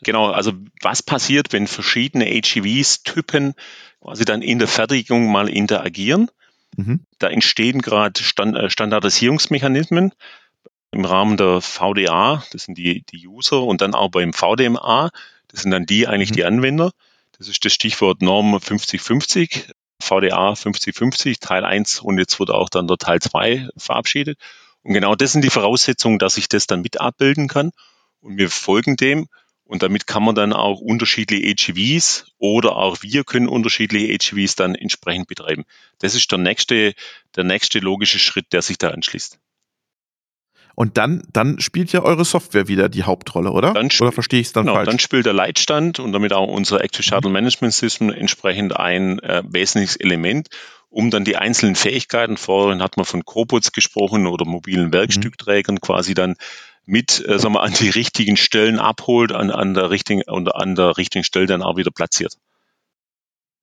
Genau, 0.03 0.31
also 0.31 0.53
was 0.81 1.03
passiert, 1.03 1.53
wenn 1.53 1.67
verschiedene 1.67 2.27
AGVs, 2.27 3.03
Typen 3.03 3.55
quasi 4.01 4.25
dann 4.25 4.43
in 4.43 4.59
der 4.59 4.69
Fertigung 4.69 5.31
mal 5.31 5.49
interagieren? 5.49 6.31
Mhm. 6.77 7.01
Da 7.19 7.29
entstehen 7.29 7.83
gerade 7.83 8.23
Stand, 8.23 8.57
äh, 8.57 8.71
Standardisierungsmechanismen 8.71 10.13
im 10.93 11.05
Rahmen 11.05 11.37
der 11.37 11.61
VDA, 11.61 12.45
das 12.53 12.65
sind 12.65 12.77
die, 12.77 13.05
die 13.13 13.27
User, 13.27 13.63
und 13.63 13.81
dann 13.81 13.95
auch 13.95 14.11
beim 14.11 14.33
VDMA, 14.33 15.11
das 15.49 15.63
sind 15.63 15.71
dann 15.71 15.87
die 15.87 16.07
eigentlich 16.07 16.31
mhm. 16.31 16.35
die 16.35 16.45
Anwender. 16.45 16.93
Das 17.39 17.49
ist 17.49 17.65
das 17.65 17.73
Stichwort 17.73 18.23
Norm 18.23 18.61
5050, 18.61 19.69
VDA 20.01 20.55
5050, 20.55 21.41
Teil 21.41 21.65
1 21.65 22.01
und 22.01 22.19
jetzt 22.19 22.39
wurde 22.41 22.55
auch 22.55 22.69
dann 22.69 22.87
der 22.87 22.99
Teil 22.99 23.21
2 23.21 23.69
verabschiedet. 23.77 24.39
Und 24.83 24.95
genau 24.95 25.15
das 25.15 25.33
sind 25.33 25.43
die 25.43 25.51
Voraussetzungen, 25.51 26.19
dass 26.19 26.37
ich 26.37 26.49
das 26.49 26.67
dann 26.67 26.83
mit 26.83 27.01
abbilden 27.01 27.49
kann. 27.49 27.71
Und 28.21 28.39
wir 28.39 28.51
folgen 28.51 28.97
dem 28.97 29.29
Und 29.65 29.83
damit 29.83 30.07
kann 30.07 30.25
man 30.25 30.35
dann 30.35 30.53
auch 30.53 30.81
unterschiedliche 30.81 31.49
AGVs 31.51 32.27
oder 32.39 32.77
auch 32.77 33.03
wir 33.03 33.25
können 33.25 33.49
unterschiedliche 33.49 34.13
AGVs 34.13 34.57
dann 34.57 34.75
entsprechend 34.75 35.29
betreiben. 35.29 35.65
Das 35.99 36.15
ist 36.15 36.31
der 36.33 36.39
nächste, 36.39 36.95
der 37.37 37.45
nächste 37.45 37.79
logische 37.79 38.19
Schritt, 38.19 38.53
der 38.53 38.63
sich 38.63 38.79
da 38.79 38.89
anschließt. 38.89 39.39
Und 40.75 40.97
dann, 40.97 41.23
dann 41.33 41.61
spielt 41.61 41.93
ja 41.93 42.03
eure 42.03 42.25
Software 42.25 42.69
wieder 42.69 42.89
die 42.89 43.05
Hauptrolle, 43.05 43.51
oder? 43.51 43.73
Dann 43.73 43.91
oder 44.01 44.13
verstehe 44.13 44.41
ich 44.41 44.49
es 44.49 44.53
dann 44.53 44.65
genau, 44.67 44.77
falsch? 44.77 44.89
Dann 44.89 44.99
spielt 44.99 45.27
der 45.27 45.33
Leitstand 45.33 45.99
und 45.99 46.13
damit 46.13 46.33
auch 46.33 46.49
unser 46.49 46.83
Active 46.83 47.03
Shuttle 47.03 47.31
Management 47.31 47.75
System 47.75 48.11
entsprechend 48.11 48.77
ein 48.77 49.19
äh, 49.21 49.43
wesentliches 49.47 49.97
Element, 49.97 50.49
um 50.89 51.11
dann 51.11 51.25
die 51.25 51.37
einzelnen 51.37 51.77
Fähigkeiten, 51.77 52.37
vorhin 52.37 52.83
hat 52.83 52.97
man 52.97 53.07
von 53.07 53.25
Cobots 53.25 53.73
gesprochen 53.73 54.27
oder 54.27 54.45
mobilen 54.45 54.93
Werkstückträgern 54.93 55.77
mhm. 55.77 55.81
quasi 55.81 56.15
dann 56.15 56.37
mit, 56.85 57.25
äh, 57.27 57.39
sagen 57.39 57.55
wir, 57.55 57.63
an 57.63 57.73
die 57.73 57.91
richtigen 57.91 58.37
Stellen 58.37 58.79
abholt, 58.79 59.33
an, 59.33 59.51
an 59.51 59.75
der 59.75 59.91
richtigen 59.91 60.23
und 60.23 60.55
an 60.55 60.75
der 60.75 60.97
richtigen 60.97 61.25
Stelle 61.25 61.47
dann 61.47 61.63
auch 61.63 61.77
wieder 61.77 61.91
platziert. 61.91 62.37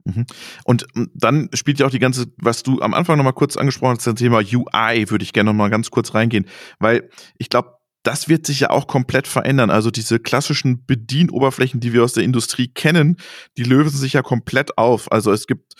Mhm. 0.07 0.25
Und 0.63 0.87
ähm, 0.95 1.11
dann 1.13 1.49
spielt 1.53 1.79
ja 1.79 1.85
auch 1.85 1.91
die 1.91 1.99
ganze, 1.99 2.27
was 2.37 2.63
du 2.63 2.81
am 2.81 2.93
Anfang 2.93 3.17
nochmal 3.17 3.33
kurz 3.33 3.57
angesprochen 3.57 3.97
hast, 3.97 4.07
das 4.07 4.15
Thema 4.15 4.37
UI, 4.39 5.09
würde 5.09 5.23
ich 5.23 5.33
gerne 5.33 5.49
nochmal 5.49 5.69
ganz 5.69 5.91
kurz 5.91 6.13
reingehen, 6.13 6.45
weil 6.79 7.09
ich 7.37 7.49
glaube, 7.49 7.77
das 8.03 8.29
wird 8.29 8.45
sich 8.45 8.61
ja 8.61 8.69
auch 8.69 8.87
komplett 8.87 9.27
verändern. 9.27 9.69
Also 9.69 9.91
diese 9.91 10.19
klassischen 10.19 10.85
Bedienoberflächen, 10.85 11.81
die 11.81 11.91
wir 11.91 12.05
aus 12.05 12.13
der 12.13 12.23
Industrie 12.23 12.69
kennen, 12.69 13.17
die 13.57 13.63
lösen 13.63 13.97
sich 13.97 14.13
ja 14.13 14.21
komplett 14.21 14.77
auf. 14.77 15.11
Also 15.11 15.33
es 15.33 15.45
gibt 15.45 15.73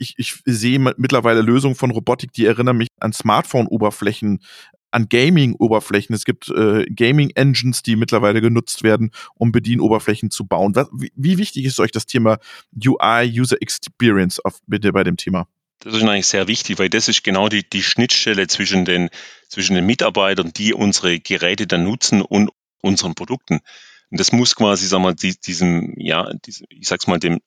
ich, 0.00 0.14
ich 0.16 0.42
sehe 0.46 0.78
mittlerweile 0.78 1.42
Lösungen 1.42 1.74
von 1.74 1.90
Robotik, 1.90 2.32
die 2.32 2.46
erinnern 2.46 2.78
mich 2.78 2.88
an 3.00 3.12
Smartphone-Oberflächen, 3.12 4.40
an 4.90 5.08
Gaming-Oberflächen. 5.08 6.14
Es 6.14 6.24
gibt 6.24 6.48
äh, 6.48 6.84
Gaming-Engines, 6.86 7.82
die 7.82 7.96
mittlerweile 7.96 8.40
genutzt 8.40 8.82
werden, 8.82 9.10
um 9.34 9.52
Bedienoberflächen 9.52 10.30
zu 10.30 10.46
bauen. 10.46 10.74
Was, 10.74 10.88
wie, 10.92 11.12
wie, 11.14 11.38
wichtig 11.38 11.64
ist 11.64 11.80
euch 11.80 11.92
das 11.92 12.06
Thema 12.06 12.38
UI, 12.76 13.40
User 13.40 13.60
Experience 13.60 14.40
auf, 14.40 14.60
bitte 14.66 14.92
bei 14.92 15.04
dem 15.04 15.16
Thema? 15.16 15.46
Das 15.80 15.94
ist 15.94 16.02
eigentlich 16.02 16.26
sehr 16.26 16.46
wichtig, 16.46 16.78
weil 16.78 16.90
das 16.90 17.08
ist 17.08 17.24
genau 17.24 17.48
die, 17.48 17.68
die 17.68 17.82
Schnittstelle 17.82 18.46
zwischen 18.48 18.84
den, 18.84 19.08
zwischen 19.48 19.74
den 19.74 19.86
Mitarbeitern, 19.86 20.52
die 20.54 20.74
unsere 20.74 21.18
Geräte 21.20 21.66
dann 21.66 21.84
nutzen 21.84 22.20
und 22.20 22.50
unseren 22.82 23.14
Produkten. 23.14 23.60
Und 24.10 24.20
das 24.20 24.32
muss 24.32 24.56
quasi, 24.56 24.86
sagen 24.86 25.04
wir, 25.04 25.14
diesem, 25.14 25.94
ja, 25.96 26.30
diesem, 26.44 26.66
ich 26.68 26.86
sag's 26.86 27.06
mal, 27.06 27.18
dem, 27.18 27.40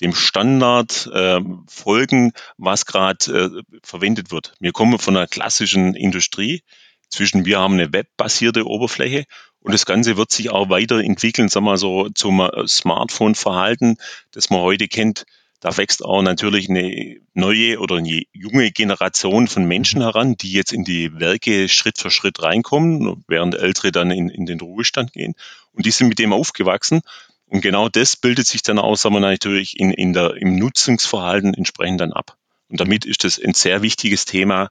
dem 0.00 0.14
Standard 0.14 1.08
äh, 1.12 1.40
folgen, 1.68 2.32
was 2.58 2.86
gerade 2.86 3.32
äh, 3.32 3.78
verwendet 3.82 4.30
wird. 4.30 4.54
Wir 4.60 4.72
kommen 4.72 4.98
von 4.98 5.16
einer 5.16 5.26
klassischen 5.26 5.94
Industrie. 5.94 6.62
Zwischen 7.08 7.44
wir 7.44 7.60
haben 7.60 7.74
eine 7.74 7.92
webbasierte 7.92 8.66
Oberfläche 8.66 9.26
und 9.60 9.72
das 9.72 9.86
Ganze 9.86 10.16
wird 10.16 10.30
sich 10.30 10.50
auch 10.50 10.70
weiterentwickeln, 10.70 11.48
sagen 11.48 11.66
wir 11.66 11.76
so 11.76 12.08
zum 12.10 12.40
äh, 12.40 12.68
Smartphone-Verhalten, 12.68 13.96
das 14.32 14.50
man 14.50 14.60
heute 14.60 14.88
kennt. 14.88 15.24
Da 15.60 15.76
wächst 15.76 16.04
auch 16.04 16.22
natürlich 16.22 16.68
eine 16.68 17.16
neue 17.34 17.80
oder 17.80 17.96
eine 17.96 18.22
junge 18.32 18.70
Generation 18.70 19.48
von 19.48 19.64
Menschen 19.64 20.02
heran, 20.02 20.36
die 20.36 20.52
jetzt 20.52 20.72
in 20.72 20.84
die 20.84 21.18
Werke 21.18 21.68
Schritt 21.68 21.98
für 21.98 22.10
Schritt 22.10 22.42
reinkommen, 22.42 23.24
während 23.26 23.54
Ältere 23.54 23.90
dann 23.90 24.10
in, 24.10 24.28
in 24.28 24.46
den 24.46 24.60
Ruhestand 24.60 25.12
gehen. 25.12 25.34
Und 25.72 25.86
die 25.86 25.90
sind 25.90 26.08
mit 26.08 26.18
dem 26.18 26.32
aufgewachsen. 26.32 27.00
Und 27.48 27.60
genau 27.60 27.88
das 27.88 28.16
bildet 28.16 28.46
sich 28.46 28.62
dann 28.62 28.78
auch, 28.78 28.96
sagen 28.96 29.14
wir 29.14 29.20
natürlich, 29.20 29.78
in, 29.78 29.90
in 29.92 30.12
der, 30.12 30.36
im 30.36 30.56
Nutzungsverhalten 30.56 31.54
entsprechend 31.54 32.00
dann 32.00 32.12
ab. 32.12 32.36
Und 32.68 32.80
damit 32.80 33.04
ist 33.04 33.24
das 33.24 33.40
ein 33.40 33.54
sehr 33.54 33.82
wichtiges 33.82 34.24
Thema 34.24 34.68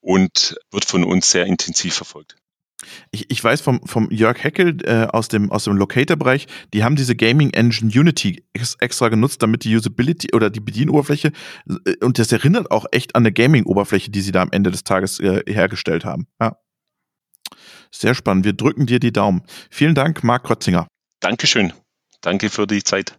und 0.00 0.56
wird 0.70 0.84
von 0.84 1.04
uns 1.04 1.30
sehr 1.30 1.46
intensiv 1.46 1.94
verfolgt. 1.94 2.36
Ich, 3.10 3.30
ich 3.30 3.42
weiß 3.42 3.60
vom, 3.60 3.80
vom 3.84 4.08
Jörg 4.10 4.42
Heckel 4.42 4.76
äh, 4.84 5.06
aus 5.06 5.28
dem, 5.28 5.50
aus 5.50 5.64
dem 5.64 5.76
Locator-Bereich, 5.76 6.46
die 6.72 6.84
haben 6.84 6.94
diese 6.94 7.16
Gaming 7.16 7.50
Engine 7.50 7.90
Unity 7.92 8.44
ex 8.52 8.76
extra 8.76 9.08
genutzt, 9.08 9.42
damit 9.42 9.64
die 9.64 9.74
Usability 9.74 10.28
oder 10.32 10.48
die 10.48 10.60
Bedienoberfläche, 10.60 11.32
äh, 11.66 12.04
und 12.04 12.18
das 12.18 12.30
erinnert 12.30 12.70
auch 12.70 12.86
echt 12.92 13.16
an 13.16 13.22
eine 13.22 13.32
Gaming-Oberfläche, 13.32 14.10
die 14.10 14.20
sie 14.20 14.30
da 14.30 14.42
am 14.42 14.52
Ende 14.52 14.70
des 14.70 14.84
Tages 14.84 15.18
äh, 15.18 15.42
hergestellt 15.48 16.04
haben. 16.04 16.28
Ja. 16.40 16.56
Sehr 17.90 18.14
spannend. 18.14 18.44
Wir 18.44 18.52
drücken 18.52 18.86
dir 18.86 19.00
die 19.00 19.12
Daumen. 19.12 19.42
Vielen 19.70 19.94
Dank, 19.94 20.22
Marc 20.22 20.44
Krotzinger. 20.44 20.86
Dankeschön. 21.20 21.72
Danke 22.20 22.50
für 22.50 22.66
die 22.66 22.82
Zeit. 22.82 23.17